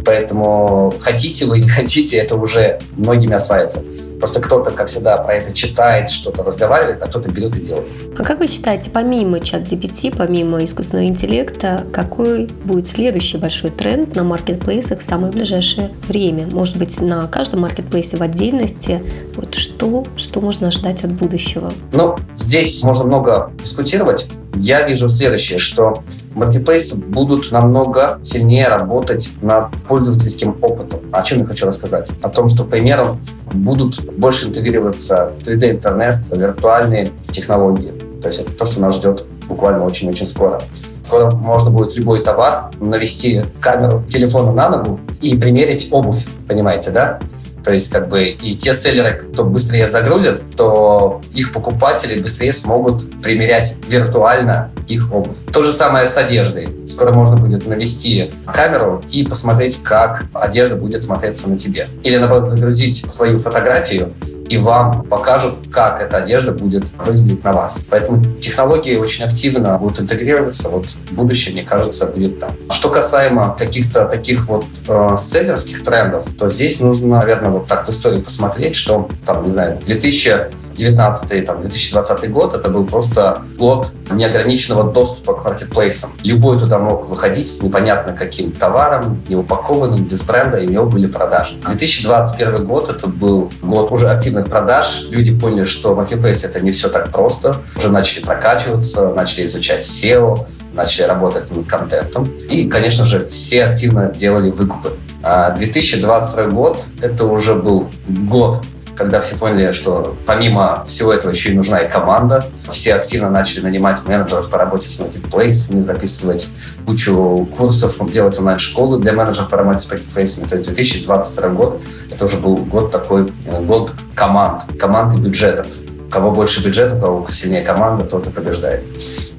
Поэтому 0.04 0.94
хотите 1.00 1.46
вы, 1.46 1.60
не 1.60 1.70
хотите, 1.70 2.18
это 2.18 2.36
уже 2.36 2.80
многими 2.98 3.34
осваивается. 3.36 3.84
Просто 4.22 4.40
кто-то, 4.40 4.70
как 4.70 4.86
всегда, 4.86 5.18
про 5.18 5.34
это 5.34 5.52
читает, 5.52 6.12
что-то 6.12 6.44
разговаривает, 6.44 7.02
а 7.02 7.08
кто-то 7.08 7.32
берет 7.32 7.58
и 7.58 7.62
делает. 7.62 7.88
А 8.20 8.24
как 8.24 8.38
вы 8.38 8.46
считаете, 8.46 8.92
помимо 8.92 9.40
чат 9.40 9.64
GPT, 9.64 10.16
помимо 10.16 10.64
искусственного 10.64 11.08
интеллекта, 11.08 11.88
какой 11.92 12.46
будет 12.64 12.88
следующий 12.88 13.40
большой 13.40 13.72
тренд 13.72 14.16
на 14.16 14.24
маркетплейсах 14.24 15.00
в 15.00 15.04
самое 15.04 15.34
ближайшее 15.34 15.90
время? 16.08 16.46
Может 16.46 16.78
быть, 16.78 17.02
на 17.02 17.26
каждом 17.26 17.62
маркетплейсе 17.62 18.18
в 18.18 18.22
отдельности? 18.22 19.02
Вот 19.36 19.56
что, 19.56 20.06
что 20.18 20.40
можно 20.40 20.68
ожидать 20.68 21.04
от 21.04 21.14
будущего? 21.14 21.74
Ну, 21.92 22.16
здесь 22.38 22.84
можно 22.84 23.06
много 23.06 23.52
дискутировать. 23.64 24.28
Я 24.54 24.84
вижу 24.88 25.10
следующее, 25.10 25.58
что 25.58 26.04
маркетплейсы 26.36 26.98
будут 26.98 27.52
намного 27.52 28.20
сильнее 28.24 28.68
работать 28.68 29.32
над 29.42 29.72
пользовательским 29.88 30.58
опытом. 30.62 31.00
О 31.12 31.22
чем 31.22 31.40
я 31.40 31.46
хочу 31.46 31.66
рассказать? 31.66 32.12
О 32.22 32.30
том, 32.30 32.48
что, 32.48 32.64
к 32.64 32.70
примеру, 32.70 33.18
будут 33.54 34.04
больше 34.18 34.48
интегрироваться 34.48 35.34
3D-интернет, 35.42 36.30
виртуальные 36.32 37.12
технологии. 37.22 37.92
То 38.22 38.28
есть 38.28 38.42
это 38.42 38.52
то, 38.52 38.66
что 38.66 38.80
нас 38.82 38.96
ждет 38.96 39.26
буквально 39.48 39.84
очень-очень 39.84 40.28
скоро. 40.28 40.62
Скоро 41.06 41.32
можно 41.32 41.72
будет 41.72 41.96
любой 41.96 42.24
товар 42.24 42.72
навести 42.80 43.42
камеру 43.60 44.04
телефона 44.08 44.54
на 44.54 44.70
ногу 44.70 45.00
и 45.22 45.36
примерить 45.36 45.90
обувь, 45.92 46.28
понимаете, 46.48 46.92
да? 46.92 47.20
То 47.64 47.72
есть, 47.72 47.92
как 47.92 48.10
бы, 48.10 48.24
и 48.24 48.56
те 48.56 48.74
селлеры, 48.74 49.24
кто 49.34 49.44
быстрее 49.44 49.88
загрузят, 49.88 50.42
то 50.56 51.22
их 51.34 51.52
покупатели 51.52 52.22
быстрее 52.22 52.54
смогут 52.54 53.22
примерять 53.22 53.76
виртуально 53.88 54.72
их 54.88 55.14
обувь. 55.14 55.38
То 55.52 55.64
же 55.64 55.72
самое 55.72 56.06
с 56.06 56.18
одеждой. 56.18 56.70
Скоро 56.86 57.14
можно 57.14 57.38
будет 57.38 57.68
навести 57.68 58.32
камеру 58.46 59.04
и 59.12 59.24
посмотреть, 59.24 59.82
как 59.84 60.26
одежда 60.34 60.76
будет 60.76 61.04
смотреться 61.04 61.50
на 61.50 61.58
тебе. 61.58 61.88
Или, 62.04 62.18
наоборот, 62.18 62.50
загрузить 62.50 63.10
свою 63.10 63.38
фотографию 63.38 64.14
и 64.52 64.58
вам 64.58 65.04
покажут, 65.04 65.56
как 65.72 66.02
эта 66.02 66.18
одежда 66.18 66.52
будет 66.52 66.92
выглядеть 66.98 67.44
на 67.46 67.54
вас. 67.54 67.86
Поэтому 67.90 68.24
технологии 68.36 68.98
очень 68.98 69.24
активно 69.24 69.78
будут 69.78 70.02
интегрироваться. 70.02 70.68
Вот 70.70 70.88
будущее, 71.12 71.54
мне 71.54 71.64
кажется, 71.64 72.06
будет 72.06 72.40
там. 72.40 72.52
Что 72.70 72.90
касаемо 72.90 73.56
каких-то 73.58 74.06
таких 74.06 74.48
вот 74.50 74.66
э, 74.90 75.16
селлерских 75.18 75.84
трендов, 75.84 76.26
то 76.38 76.50
здесь 76.50 76.82
нужно, 76.82 77.20
наверное, 77.20 77.50
вот 77.50 77.68
так 77.68 77.86
в 77.86 77.90
истории 77.90 78.20
посмотреть, 78.20 78.76
что 78.76 79.10
там, 79.26 79.46
не 79.46 79.50
знаю, 79.50 79.80
2000 79.82 80.52
2019 80.82 81.46
там, 81.46 81.62
2020 81.62 82.32
год 82.32 82.56
это 82.56 82.70
был 82.70 82.86
просто 82.86 83.44
год 83.58 83.92
неограниченного 84.12 84.92
доступа 84.92 85.34
к 85.34 85.46
маркетплейсам. 85.46 86.12
Любой 86.24 86.60
туда 86.60 86.80
мог 86.80 87.08
выходить 87.08 87.50
с 87.50 87.62
непонятно 87.62 88.14
каким 88.14 88.52
товаром, 88.52 89.22
неупакованным, 89.30 90.04
без 90.04 90.24
бренда, 90.24 90.58
и 90.58 90.68
у 90.68 90.72
него 90.72 90.86
были 90.86 91.08
продажи. 91.08 91.56
2021 91.66 92.66
год 92.66 92.90
это 92.90 93.08
был 93.08 93.52
год 93.62 93.92
уже 93.92 94.10
активных 94.10 94.50
продаж. 94.50 95.08
Люди 95.10 95.38
поняли, 95.38 95.64
что 95.64 95.96
маркетплейс 95.96 96.44
это 96.44 96.60
не 96.62 96.72
все 96.72 96.90
так 96.90 97.10
просто. 97.10 97.58
Уже 97.76 97.90
начали 97.90 98.24
прокачиваться, 98.24 99.10
начали 99.10 99.46
изучать 99.46 99.84
SEO, 99.84 100.48
начали 100.74 101.06
работать 101.06 101.52
над 101.52 101.68
контентом. 101.68 102.32
И, 102.50 102.68
конечно 102.68 103.06
же, 103.06 103.20
все 103.20 103.66
активно 103.66 104.12
делали 104.12 104.50
выкупы. 104.50 104.92
2022 105.22 106.44
а 106.44 106.48
год— 106.48 106.84
это 107.02 107.26
уже 107.26 107.54
был 107.54 107.90
год 108.08 108.64
когда 109.02 109.20
все 109.20 109.36
поняли, 109.36 109.72
что 109.72 110.16
помимо 110.28 110.84
всего 110.86 111.12
этого 111.12 111.32
еще 111.32 111.50
и 111.50 111.56
нужна 111.56 111.80
и 111.80 111.90
команда, 111.90 112.46
все 112.70 112.94
активно 112.94 113.32
начали 113.32 113.64
нанимать 113.64 114.06
менеджеров 114.06 114.48
по 114.48 114.60
работе 114.60 114.88
с 114.90 115.00
маркетплейсами, 115.00 115.82
записывать 115.82 116.50
кучу 116.86 117.50
курсов, 117.58 117.98
делать 118.12 118.38
онлайн-школы 118.38 119.00
для 119.00 119.14
менеджеров 119.14 119.50
по 119.50 119.58
работе 119.58 119.80
с 119.80 119.90
маркетплейсами. 119.90 120.46
То 120.46 120.54
есть 120.54 120.68
2022 120.68 121.50
год— 121.50 121.82
это 122.12 122.26
уже 122.26 122.38
был 122.38 122.58
год 122.58 122.92
такой, 122.92 123.34
э, 123.48 123.62
год 123.64 123.92
команд, 124.14 124.66
команд 124.78 125.16
и 125.16 125.18
бюджетов. 125.18 125.66
Кого 126.12 126.30
больше 126.30 126.64
бюджета, 126.64 127.00
кого 127.00 127.26
сильнее 127.28 127.64
команда, 127.64 128.04
тот 128.04 128.28
и 128.28 128.30
побеждает. 128.30 128.84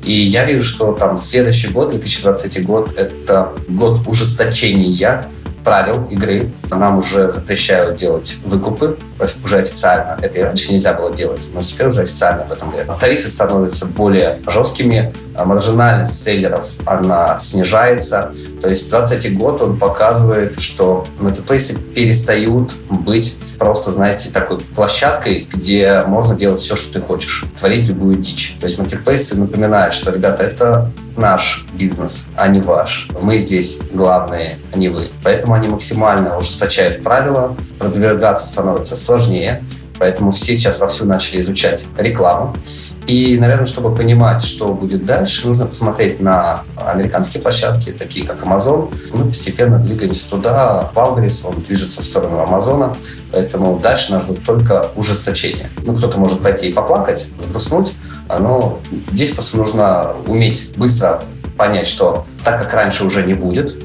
И 0.02 0.12
я 0.12 0.44
вижу, 0.44 0.64
что 0.64 0.90
там 0.92 1.18
следующий 1.18 1.68
год, 1.68 1.90
2023 1.90 2.64
год, 2.64 2.98
это 2.98 3.52
год 3.68 4.08
ужесточения 4.08 5.20
правил 5.64 6.06
игры. 6.10 6.50
Нам 6.70 6.98
уже 6.98 7.30
запрещают 7.30 7.96
делать 7.96 8.36
выкупы, 8.44 8.98
уже 9.44 9.58
официально. 9.58 10.18
Это 10.20 10.38
и 10.38 10.42
раньше 10.42 10.72
нельзя 10.72 10.92
было 10.94 11.14
делать, 11.14 11.48
но 11.54 11.62
теперь 11.62 11.86
уже 11.86 12.02
официально 12.02 12.42
об 12.42 12.52
этом 12.52 12.70
говорят. 12.70 12.98
Тарифы 12.98 13.28
становятся 13.28 13.86
более 13.86 14.40
жесткими, 14.46 15.12
маржинальность 15.36 16.22
селлеров, 16.22 16.64
она 16.86 17.38
снижается. 17.38 18.32
То 18.60 18.68
есть 18.68 18.88
20 18.90 19.36
год 19.36 19.62
он 19.62 19.78
показывает, 19.78 20.60
что 20.60 21.06
маркетплейсы 21.18 21.78
перестают 21.78 22.74
быть 22.88 23.38
просто, 23.58 23.90
знаете, 23.90 24.30
такой 24.30 24.58
площадкой, 24.58 25.46
где 25.52 26.02
можно 26.06 26.34
делать 26.34 26.60
все, 26.60 26.76
что 26.76 26.94
ты 26.94 27.00
хочешь, 27.00 27.44
творить 27.56 27.88
любую 27.88 28.16
дичь. 28.16 28.56
То 28.60 28.64
есть 28.64 28.78
маркетплейсы 28.78 29.36
напоминают, 29.36 29.94
что, 29.94 30.10
ребята, 30.10 30.42
это 30.42 30.90
наш 31.16 31.66
бизнес, 31.74 32.28
а 32.36 32.48
не 32.48 32.60
ваш. 32.60 33.08
Мы 33.20 33.38
здесь 33.38 33.80
главные, 33.92 34.58
а 34.72 34.78
не 34.78 34.88
вы. 34.88 35.08
Поэтому 35.22 35.54
они 35.54 35.68
максимально 35.68 36.36
ужесточают 36.36 37.02
правила, 37.02 37.56
продвигаться 37.78 38.46
становится 38.46 38.96
сложнее. 38.96 39.62
Поэтому 40.02 40.32
все 40.32 40.56
сейчас 40.56 40.80
вовсю 40.80 41.04
начали 41.04 41.38
изучать 41.38 41.86
рекламу. 41.96 42.56
И, 43.06 43.38
наверное, 43.38 43.66
чтобы 43.66 43.94
понимать, 43.94 44.42
что 44.42 44.74
будет 44.74 45.06
дальше, 45.06 45.46
нужно 45.46 45.64
посмотреть 45.64 46.18
на 46.18 46.62
американские 46.74 47.40
площадки, 47.40 47.92
такие 47.92 48.26
как 48.26 48.42
Amazon. 48.42 48.92
Мы 49.12 49.26
постепенно 49.26 49.78
двигаемся 49.78 50.28
туда. 50.28 50.90
Валберис, 50.92 51.44
он 51.44 51.62
движется 51.62 52.00
в 52.00 52.04
сторону 52.04 52.40
Амазона. 52.40 52.96
Поэтому 53.30 53.78
дальше 53.78 54.10
нас 54.10 54.24
ждут 54.24 54.44
только 54.44 54.88
ужесточения. 54.96 55.70
Ну, 55.84 55.94
кто-то 55.94 56.18
может 56.18 56.42
пойти 56.42 56.70
и 56.70 56.72
поплакать, 56.72 57.28
сгрустнуть, 57.38 57.92
но 58.28 58.80
здесь 59.12 59.30
просто 59.30 59.56
нужно 59.56 60.14
уметь 60.26 60.72
быстро 60.76 61.22
понять, 61.56 61.86
что 61.86 62.26
так 62.42 62.58
как 62.58 62.74
раньше 62.74 63.04
уже 63.04 63.22
не 63.22 63.34
будет, 63.34 63.76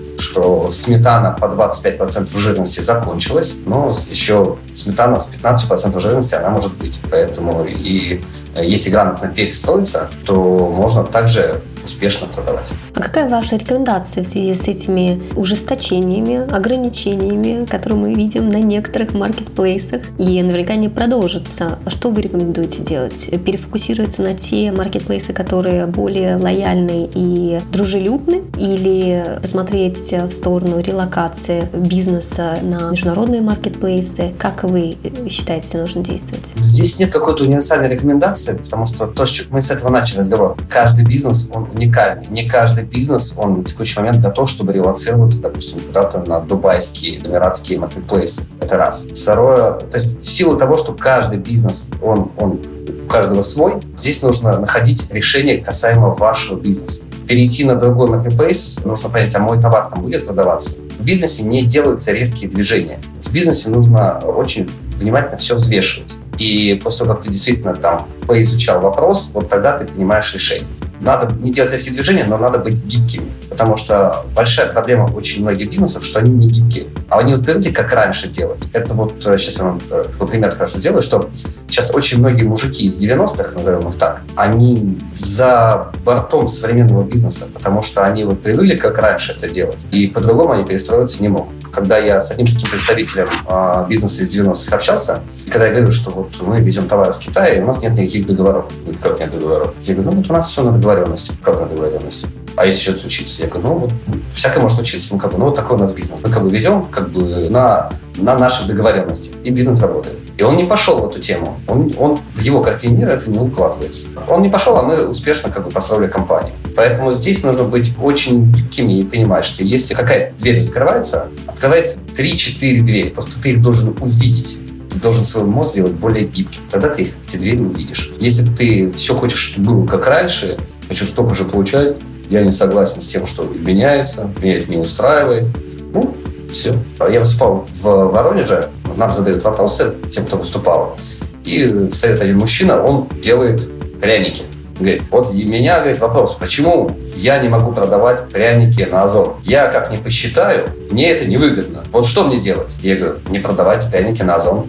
сметана 0.71 1.31
по 1.31 1.45
25% 1.45 2.37
жирности 2.37 2.81
закончилась, 2.81 3.55
но 3.65 3.93
еще 4.09 4.57
сметана 4.73 5.19
с 5.19 5.27
15% 5.27 5.99
жирности 5.99 6.35
она 6.35 6.49
может 6.49 6.73
быть. 6.77 6.99
Поэтому 7.09 7.65
и 7.65 8.23
э, 8.55 8.65
если 8.65 8.89
грамотно 8.89 9.29
перестроиться, 9.29 10.09
то 10.25 10.73
можно 10.75 11.03
также 11.03 11.61
успешно 11.87 12.27
продавать. 12.27 12.71
А 12.93 13.01
какая 13.01 13.29
ваша 13.29 13.55
рекомендация 13.55 14.23
в 14.23 14.27
связи 14.27 14.53
с 14.53 14.67
этими 14.67 15.21
ужесточениями, 15.35 16.53
ограничениями, 16.53 17.65
которые 17.65 17.99
мы 17.99 18.13
видим 18.13 18.49
на 18.49 18.57
некоторых 18.57 19.13
маркетплейсах 19.13 20.01
и 20.17 20.41
наверняка 20.43 20.75
не 20.75 20.89
продолжатся? 20.89 21.79
Что 21.87 22.09
вы 22.09 22.21
рекомендуете 22.21 22.83
делать? 22.83 23.29
Перефокусироваться 23.45 24.21
на 24.21 24.33
те 24.33 24.71
маркетплейсы, 24.71 25.33
которые 25.33 25.85
более 25.85 26.35
лояльны 26.35 27.09
и 27.13 27.61
дружелюбны? 27.71 28.43
Или 28.57 29.39
посмотреть 29.41 30.11
в 30.11 30.31
сторону 30.31 30.81
релокации 30.81 31.69
бизнеса 31.73 32.57
на 32.61 32.91
международные 32.91 33.41
маркетплейсы? 33.41 34.33
Как 34.37 34.63
вы 34.63 34.97
считаете, 35.29 35.77
нужно 35.77 36.03
действовать? 36.03 36.53
Здесь 36.59 36.99
нет 36.99 37.13
какой-то 37.13 37.43
универсальной 37.43 37.89
рекомендации, 37.89 38.53
потому 38.53 38.85
что 38.85 39.07
то, 39.07 39.25
что 39.25 39.45
мы 39.53 39.61
с 39.61 39.71
этого 39.71 39.89
начали 39.89 40.17
разговор. 40.19 40.57
Каждый 40.69 41.05
бизнес, 41.05 41.49
он 41.53 41.67
уникальный. 41.77 42.27
Не 42.29 42.47
каждый 42.47 42.83
бизнес, 42.83 43.35
он 43.37 43.61
в 43.61 43.65
текущий 43.65 43.99
момент 43.99 44.21
готов, 44.23 44.49
чтобы 44.49 44.73
релацироваться, 44.73 45.41
допустим, 45.41 45.79
куда-то 45.79 46.19
на 46.19 46.39
дубайские, 46.39 47.19
эмиратские 47.19 47.79
маркетплейсы. 47.79 48.47
Это 48.59 48.77
раз. 48.77 49.07
Второе, 49.13 49.73
то 49.73 49.97
есть 49.97 50.19
в 50.19 50.23
силу 50.23 50.57
того, 50.57 50.75
что 50.75 50.93
каждый 50.93 51.37
бизнес, 51.37 51.89
он, 52.01 52.31
он 52.37 52.59
у 53.07 53.09
каждого 53.09 53.41
свой, 53.41 53.75
здесь 53.95 54.21
нужно 54.21 54.59
находить 54.59 55.11
решение 55.13 55.59
касаемо 55.59 56.07
вашего 56.07 56.59
бизнеса. 56.59 57.03
Перейти 57.27 57.63
на 57.63 57.75
другой 57.75 58.09
маркетплейс, 58.09 58.83
нужно 58.85 59.09
понять, 59.09 59.35
а 59.35 59.39
мой 59.39 59.61
товар 59.61 59.89
там 59.89 60.01
будет 60.01 60.25
продаваться. 60.25 60.77
В 60.99 61.03
бизнесе 61.03 61.43
не 61.43 61.63
делаются 61.63 62.11
резкие 62.11 62.49
движения. 62.49 62.99
В 63.21 63.31
бизнесе 63.31 63.69
нужно 63.69 64.19
очень 64.19 64.69
внимательно 64.97 65.37
все 65.37 65.55
взвешивать. 65.55 66.15
И 66.37 66.79
после 66.83 66.99
того, 66.99 67.15
как 67.15 67.23
ты 67.25 67.31
действительно 67.31 67.75
там 67.75 68.07
поизучал 68.27 68.81
вопрос, 68.81 69.31
вот 69.33 69.49
тогда 69.49 69.77
ты 69.77 69.85
принимаешь 69.85 70.33
решение 70.33 70.67
надо 71.01 71.33
не 71.41 71.51
делать 71.51 71.71
резкие 71.71 71.93
движения, 71.93 72.25
но 72.25 72.37
надо 72.37 72.59
быть 72.59 72.83
гибкими. 72.83 73.27
Потому 73.49 73.77
что 73.77 74.25
большая 74.35 74.71
проблема 74.71 75.05
очень 75.15 75.41
многих 75.41 75.69
бизнесов, 75.69 76.03
что 76.03 76.19
они 76.19 76.31
не 76.31 76.47
гибкие. 76.47 76.85
А 77.09 77.19
они 77.19 77.33
вот 77.33 77.45
привыкли, 77.45 77.71
как 77.71 77.91
раньше 77.93 78.27
делать. 78.27 78.69
Это 78.73 78.93
вот, 78.93 79.13
сейчас 79.19 79.55
э, 79.55 79.59
я 79.59 79.63
вам 79.65 79.81
э, 79.89 80.05
такой 80.11 80.27
пример 80.27 80.51
хорошо 80.51 80.79
делаю, 80.79 81.01
что 81.01 81.29
сейчас 81.67 81.93
очень 81.93 82.19
многие 82.19 82.43
мужики 82.43 82.85
из 82.85 83.01
90-х, 83.03 83.57
назовем 83.57 83.87
их 83.87 83.95
так, 83.95 84.21
они 84.35 84.99
за 85.15 85.91
бортом 86.03 86.47
современного 86.47 87.03
бизнеса, 87.03 87.47
потому 87.53 87.81
что 87.81 88.03
они 88.03 88.23
вот 88.23 88.41
привыкли, 88.41 88.75
как 88.75 88.99
раньше 88.99 89.33
это 89.33 89.49
делать. 89.49 89.85
И 89.91 90.07
по-другому 90.07 90.53
они 90.53 90.65
перестроиться 90.65 91.21
не 91.21 91.29
могут 91.29 91.66
когда 91.77 91.99
я 91.99 92.19
с 92.19 92.31
одним 92.31 92.47
таким 92.47 92.71
представителем 92.71 93.29
э, 93.47 93.85
бизнеса 93.87 94.23
из 94.23 94.35
90-х 94.35 94.75
общался, 94.75 95.21
когда 95.47 95.67
я 95.67 95.73
говорю, 95.73 95.91
что 95.91 96.09
вот 96.09 96.41
мы 96.41 96.59
везем 96.59 96.87
товар 96.87 97.09
из 97.09 97.17
Китая, 97.17 97.53
и 97.53 97.61
у 97.61 97.67
нас 97.67 97.83
нет 97.83 97.93
никаких 97.93 98.25
договоров. 98.25 98.65
Говорит, 98.81 98.99
как 98.99 99.19
нет 99.19 99.29
договоров? 99.29 99.75
Я 99.83 99.93
говорю, 99.93 100.09
ну 100.09 100.17
вот 100.17 100.29
у 100.31 100.33
нас 100.33 100.49
все 100.49 100.63
на 100.63 100.71
договоренности. 100.71 101.33
Как 101.43 101.59
на 101.59 101.67
договоренности? 101.67 102.27
А 102.57 102.65
если 102.65 102.81
что-то 102.81 103.01
случится? 103.01 103.43
Я 103.43 103.49
говорю, 103.49 103.67
ну 103.67 103.75
вот 103.75 103.91
всякое 104.33 104.61
может 104.61 104.77
случиться. 104.77 105.09
Ну 105.13 105.19
как 105.19 105.31
бы, 105.31 105.37
ну 105.37 105.45
вот 105.45 105.55
такой 105.55 105.77
у 105.77 105.79
нас 105.79 105.91
бизнес. 105.91 106.21
Мы 106.23 106.31
как 106.31 106.41
бы 106.41 106.49
везем 106.49 106.85
как 106.89 107.11
бы 107.11 107.49
на, 107.49 107.91
на 108.15 108.35
наших 108.35 108.65
договоренностях. 108.65 109.35
И 109.43 109.51
бизнес 109.51 109.79
работает. 109.79 110.17
И 110.37 110.41
он 110.41 110.57
не 110.57 110.63
пошел 110.63 110.99
в 110.99 111.07
эту 111.07 111.19
тему. 111.19 111.59
Он, 111.67 111.93
он 111.99 112.19
в 112.33 112.41
его 112.41 112.61
картине 112.61 112.97
мира 112.97 113.11
это 113.11 113.29
не 113.29 113.37
укладывается. 113.37 114.07
Он 114.27 114.41
не 114.41 114.49
пошел, 114.49 114.75
а 114.75 114.81
мы 114.81 115.07
успешно 115.07 115.51
как 115.51 115.65
бы 115.65 115.69
построили 115.69 116.09
компанию. 116.09 116.51
Поэтому 116.75 117.11
здесь 117.11 117.43
нужно 117.43 117.63
быть 117.63 117.93
очень 118.01 118.51
гибкими 118.51 119.01
и 119.01 119.03
понимать, 119.03 119.45
что 119.45 119.63
если 119.63 119.93
какая-то 119.93 120.35
дверь 120.39 120.59
закрывается, 120.59 121.27
открывается 121.45 121.99
3-4 122.15 122.81
двери. 122.81 123.09
Просто 123.09 123.39
ты 123.39 123.51
их 123.51 123.61
должен 123.61 123.95
увидеть 124.01 124.57
ты 124.89 124.99
должен 124.99 125.25
свой 125.25 125.43
мозг 125.43 125.73
сделать 125.73 125.93
более 125.93 126.25
гибким. 126.25 126.61
Тогда 126.71 126.89
ты 126.89 127.03
их, 127.03 127.09
эти 127.27 127.37
двери 127.37 127.59
увидишь. 127.59 128.13
Если 128.19 128.49
ты 128.49 128.87
все 128.87 129.13
хочешь, 129.13 129.51
чтобы 129.51 129.73
было 129.73 129.85
как 129.85 130.07
раньше, 130.07 130.57
хочу 130.87 131.05
столько 131.05 131.35
же 131.35 131.43
получать, 131.43 131.97
я 132.29 132.41
не 132.41 132.51
согласен 132.51 133.01
с 133.01 133.07
тем, 133.07 133.25
что 133.25 133.43
меняется, 133.43 134.29
меня 134.41 134.59
это 134.59 134.69
не 134.69 134.77
устраивает, 134.77 135.47
ну, 135.93 136.15
все. 136.51 136.75
Я 137.09 137.19
выступал 137.19 137.67
в 137.81 137.83
Воронеже, 137.83 138.69
нам 138.95 139.11
задают 139.11 139.43
вопросы, 139.43 139.93
тем, 140.11 140.25
кто 140.25 140.37
выступал, 140.37 140.97
и 141.43 141.87
встает 141.91 142.21
один 142.21 142.37
мужчина, 142.37 142.83
он 142.83 143.07
делает 143.23 143.69
пряники. 144.01 144.43
Говорит, 144.79 145.03
вот 145.09 145.33
меня, 145.33 145.79
говорит, 145.79 145.99
вопрос, 145.99 146.35
почему 146.39 146.91
я 147.15 147.39
не 147.39 147.49
могу 147.49 147.71
продавать 147.71 148.29
пряники 148.29 148.81
на 148.83 149.03
Озон? 149.03 149.33
Я 149.43 149.67
как 149.67 149.91
не 149.91 149.97
посчитаю, 149.97 150.69
мне 150.91 151.09
это 151.09 151.25
невыгодно. 151.25 151.83
Вот 151.91 152.05
что 152.05 152.25
мне 152.25 152.39
делать? 152.39 152.69
Я 152.83 152.95
говорю, 152.95 153.15
не 153.29 153.39
продавать 153.39 153.89
пряники 153.89 154.21
на 154.21 154.35
Озон. 154.35 154.67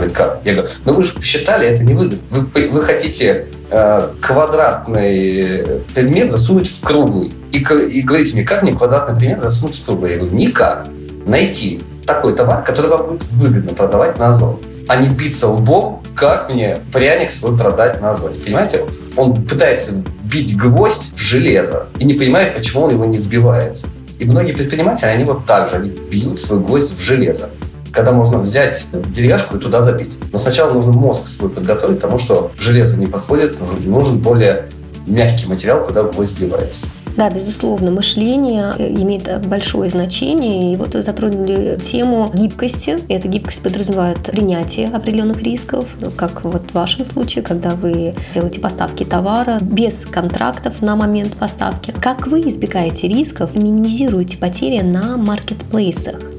Говорит, 0.00 0.16
как? 0.16 0.40
Я 0.44 0.54
говорю, 0.54 0.70
ну 0.84 0.92
вы 0.94 1.04
же 1.04 1.12
посчитали, 1.12 1.68
это 1.68 1.84
невыгодно. 1.84 2.18
Вы, 2.30 2.68
вы 2.68 2.82
хотите 2.82 3.46
э, 3.70 4.08
квадратный 4.20 5.82
предмет 5.94 6.30
засунуть 6.30 6.68
в 6.68 6.80
круглый. 6.82 7.32
И, 7.52 7.58
и 7.58 8.02
говорите 8.02 8.34
мне, 8.34 8.44
как 8.44 8.62
мне 8.62 8.72
квадратный 8.72 9.16
предмет 9.16 9.40
засунуть 9.40 9.76
в 9.76 9.84
круглый? 9.84 10.12
Я 10.12 10.18
говорю, 10.18 10.34
никак. 10.34 10.86
Найти 11.26 11.82
такой 12.06 12.34
товар, 12.34 12.64
который 12.64 12.90
вам 12.90 13.08
будет 13.08 13.24
выгодно 13.32 13.74
продавать 13.74 14.18
на 14.18 14.28
Озон 14.28 14.58
а 14.90 14.96
не 14.96 15.06
биться 15.06 15.46
лбом, 15.46 16.02
как 16.16 16.50
мне 16.50 16.80
пряник 16.92 17.30
свой 17.30 17.56
продать 17.56 18.00
на 18.00 18.10
Озоне. 18.10 18.40
Понимаете? 18.44 18.84
Он 19.16 19.40
пытается 19.44 19.92
вбить 20.24 20.56
гвоздь 20.56 21.14
в 21.14 21.20
железо 21.20 21.86
и 22.00 22.04
не 22.04 22.14
понимает, 22.14 22.56
почему 22.56 22.82
он 22.82 22.90
его 22.90 23.04
не 23.04 23.18
вбивается. 23.18 23.86
И 24.18 24.24
многие 24.24 24.52
предприниматели, 24.52 25.06
они 25.06 25.22
вот 25.22 25.46
так 25.46 25.70
же, 25.70 25.76
они 25.76 25.90
бьют 25.90 26.40
свой 26.40 26.58
гвоздь 26.58 26.92
в 26.92 27.00
железо 27.00 27.50
когда 27.92 28.12
можно 28.12 28.38
взять 28.38 28.86
деревяшку 28.92 29.56
и 29.56 29.60
туда 29.60 29.80
забить. 29.80 30.18
Но 30.32 30.38
сначала 30.38 30.72
нужно 30.72 30.92
мозг 30.92 31.26
свой 31.28 31.50
подготовить, 31.50 31.96
потому 31.96 32.18
что 32.18 32.50
железо 32.58 32.98
не 32.98 33.06
подходит, 33.06 33.58
нужен, 33.60 33.90
нужен 33.90 34.18
более 34.18 34.66
мягкий 35.06 35.46
материал, 35.46 35.84
куда 35.84 36.02
гвоздь 36.02 36.38
вбивается. 36.38 36.88
Да, 37.16 37.28
безусловно, 37.28 37.90
мышление 37.90 38.72
э, 38.78 38.88
имеет 38.88 39.46
большое 39.46 39.90
значение. 39.90 40.72
И 40.72 40.76
вот 40.76 40.92
затронули 40.94 41.78
тему 41.80 42.30
гибкости. 42.32 42.98
И 43.08 43.12
эта 43.12 43.28
гибкость 43.28 43.62
подразумевает 43.62 44.18
принятие 44.22 44.88
определенных 44.88 45.42
рисков, 45.42 45.86
как 46.16 46.44
вот 46.44 46.70
в 46.70 46.74
вашем 46.74 47.04
случае, 47.04 47.42
когда 47.42 47.74
вы 47.74 48.14
делаете 48.32 48.60
поставки 48.60 49.04
товара 49.04 49.58
без 49.60 50.06
контрактов 50.06 50.82
на 50.82 50.96
момент 50.96 51.34
поставки. 51.34 51.92
Как 52.00 52.26
вы 52.26 52.40
избегаете 52.48 53.08
рисков 53.08 53.54
минимизируете 53.54 54.38
потери 54.38 54.80
на 54.80 55.16
маркетплейсах? 55.16 56.29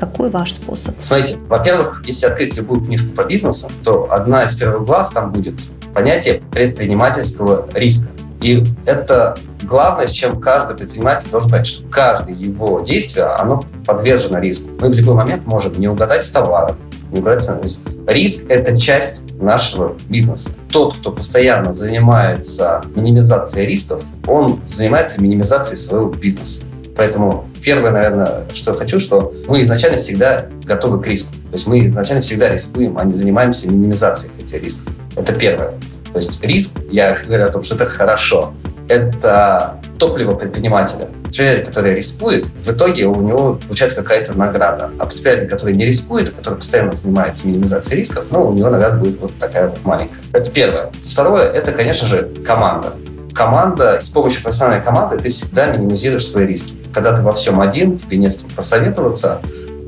Какой 0.00 0.30
ваш 0.30 0.54
способ? 0.54 0.94
Смотрите, 0.98 1.36
во-первых, 1.46 2.02
если 2.06 2.24
открыть 2.24 2.56
любую 2.56 2.80
книжку 2.80 3.10
по 3.14 3.24
бизнесу, 3.24 3.70
то 3.84 4.10
одна 4.10 4.44
из 4.44 4.54
первых 4.54 4.86
глаз 4.86 5.10
там 5.10 5.30
будет 5.30 5.54
понятие 5.92 6.42
предпринимательского 6.50 7.68
риска. 7.74 8.08
И 8.40 8.64
это 8.86 9.36
главное, 9.62 10.06
с 10.06 10.10
чем 10.12 10.40
каждый 10.40 10.74
предприниматель 10.78 11.28
должен 11.28 11.50
понять, 11.50 11.66
что 11.66 11.86
каждое 11.88 12.34
его 12.34 12.80
действие, 12.80 13.26
оно 13.26 13.66
подвержено 13.84 14.38
риску. 14.38 14.70
Мы 14.80 14.88
в 14.88 14.94
любой 14.94 15.14
момент 15.14 15.46
можем 15.46 15.78
не 15.78 15.88
угадать 15.88 16.22
с 16.22 16.30
товаром, 16.30 16.76
не 17.12 17.18
угадать 17.18 17.44
цену. 17.44 17.60
Риск– 18.06 18.46
это 18.48 18.78
часть 18.78 19.24
нашего 19.38 19.96
бизнеса. 20.08 20.52
Тот, 20.70 20.96
кто 20.96 21.12
постоянно 21.12 21.72
занимается 21.72 22.82
минимизацией 22.94 23.66
рисков, 23.66 24.02
он 24.26 24.60
занимается 24.66 25.20
минимизацией 25.20 25.76
своего 25.76 26.08
бизнеса. 26.08 26.62
Поэтому 26.96 27.46
первое, 27.62 27.90
наверное, 27.90 28.44
что 28.52 28.72
я 28.72 28.76
хочу, 28.76 28.98
что 28.98 29.32
мы 29.48 29.62
изначально 29.62 29.98
всегда 29.98 30.46
готовы 30.64 31.02
к 31.02 31.06
риску. 31.06 31.32
То 31.32 31.54
есть 31.54 31.66
мы 31.66 31.86
изначально 31.86 32.22
всегда 32.22 32.48
рискуем, 32.48 32.98
а 32.98 33.04
не 33.04 33.12
занимаемся 33.12 33.70
минимизацией 33.70 34.32
этих 34.40 34.62
рисков. 34.62 34.92
Это 35.16 35.32
первое. 35.32 35.72
То 36.12 36.18
есть 36.18 36.42
риск, 36.44 36.78
я 36.90 37.16
говорю 37.26 37.46
о 37.46 37.50
том, 37.50 37.62
что 37.62 37.74
это 37.74 37.86
хорошо, 37.86 38.52
это 38.88 39.80
топливо 39.98 40.34
предпринимателя. 40.34 41.08
Предприниматель, 41.22 41.64
который 41.64 41.94
рискует, 41.94 42.46
в 42.46 42.70
итоге 42.70 43.06
у 43.06 43.20
него 43.20 43.60
получается 43.66 43.96
какая-то 43.96 44.34
награда. 44.34 44.90
А 44.98 45.06
предприниматель, 45.06 45.48
который 45.48 45.76
не 45.76 45.86
рискует, 45.86 46.30
который 46.30 46.56
постоянно 46.56 46.92
занимается 46.92 47.46
минимизацией 47.46 47.98
рисков, 47.98 48.26
ну, 48.30 48.48
у 48.48 48.52
него 48.52 48.70
награда 48.70 48.98
будет 48.98 49.20
вот 49.20 49.32
такая 49.38 49.68
вот 49.68 49.84
маленькая. 49.84 50.18
Это 50.32 50.50
первое. 50.50 50.90
Второе, 51.00 51.44
это, 51.44 51.72
конечно 51.72 52.06
же, 52.06 52.28
команда. 52.44 52.94
Команда, 53.32 54.00
с 54.00 54.08
помощью 54.08 54.42
профессиональной 54.42 54.84
команды 54.84 55.18
ты 55.18 55.28
всегда 55.28 55.66
минимизируешь 55.66 56.26
свои 56.26 56.46
риски. 56.46 56.74
Когда 56.92 57.16
ты 57.16 57.22
во 57.22 57.32
всем 57.32 57.60
один, 57.60 57.96
тебе 57.96 58.16
не 58.16 58.30
с 58.30 58.36
кем 58.38 58.50
посоветоваться, 58.50 59.40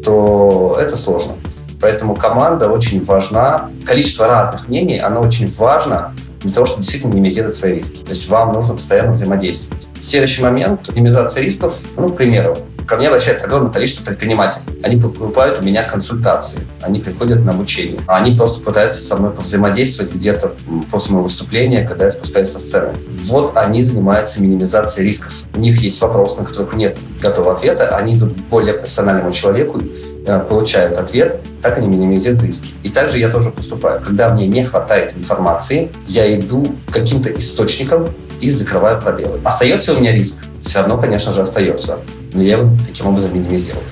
то 0.05 0.79
это 0.81 0.97
сложно. 0.97 1.33
Поэтому 1.81 2.15
команда 2.15 2.69
очень 2.69 3.05
важна. 3.05 3.71
Количество 3.85 4.27
разных 4.27 4.69
мнений, 4.69 4.99
оно 4.99 5.21
очень 5.21 5.51
важно 5.51 6.13
для 6.41 6.53
того, 6.53 6.67
чтобы 6.67 6.83
действительно 6.83 7.13
минимизировать 7.13 7.55
свои 7.55 7.75
риски. 7.75 8.03
То 8.03 8.11
есть 8.11 8.29
вам 8.29 8.53
нужно 8.53 8.75
постоянно 8.75 9.12
взаимодействовать. 9.12 9.87
Следующий 10.01 10.43
момент– 10.43 10.88
минимизация 10.95 11.43
рисков. 11.43 11.77
Ну, 11.97 12.11
к 12.11 12.17
примеру, 12.17 12.59
ко 12.87 12.97
мне 12.97 13.09
обращается 13.09 13.47
огромное 13.47 13.71
количество 13.71 14.05
предпринимателей. 14.05 14.64
Они 14.83 15.01
покупают 15.01 15.61
у 15.61 15.64
меня 15.64 15.83
консультации, 15.83 16.61
они 16.81 17.01
приходят 17.01 17.45
на 17.45 17.53
обучение. 17.53 18.01
Они 18.07 18.37
просто 18.37 18.62
пытаются 18.62 19.03
со 19.03 19.16
мной 19.16 19.33
взаимодействовать 19.37 20.12
где-то 20.12 20.55
после 20.90 21.12
моего 21.12 21.25
выступления, 21.25 21.87
когда 21.87 22.05
я 22.05 22.11
спускаюсь 22.11 22.49
со 22.49 22.59
сцены. 22.59 22.90
Вот 23.09 23.57
они 23.57 23.83
занимаются 23.83 24.42
минимизацией 24.42 25.07
рисков. 25.07 25.33
У 25.55 25.59
них 25.59 25.81
есть 25.83 26.01
вопросы, 26.01 26.40
на 26.40 26.45
которых 26.45 26.75
нет 26.75 26.97
готового 27.21 27.55
ответа. 27.55 27.97
Они 27.97 28.16
идут 28.16 28.37
более 28.51 28.75
профессиональному 28.75 29.33
человеку, 29.33 29.81
э, 30.27 30.40
получают 30.40 30.99
ответ, 30.99 31.40
так 31.62 31.79
они 31.79 31.88
минимизируют 31.88 32.42
риски. 32.42 32.68
И 32.83 32.88
также 32.88 33.18
я 33.18 33.29
тоже 33.29 33.51
поступаю. 33.51 34.01
Когда 34.01 34.31
мне 34.31 34.47
не 34.47 34.64
хватает 34.64 35.16
информации, 35.16 35.90
я 36.07 36.35
иду 36.38 36.75
к 36.88 36.92
каким-то 36.92 37.31
источникам 37.31 38.09
и 38.40 38.51
закрываю 38.51 39.01
пробелы. 39.01 39.40
Остается 39.45 39.95
у 39.95 40.01
меня 40.01 40.12
риск? 40.12 40.45
Все 40.61 40.81
равно, 40.81 40.99
конечно 40.99 41.33
же, 41.33 41.40
остается. 41.40 41.99
Но 42.33 42.42
я 42.42 42.59
его 42.59 42.71
таким 42.87 43.07
образом 43.07 43.35
минимизирую. 43.35 43.83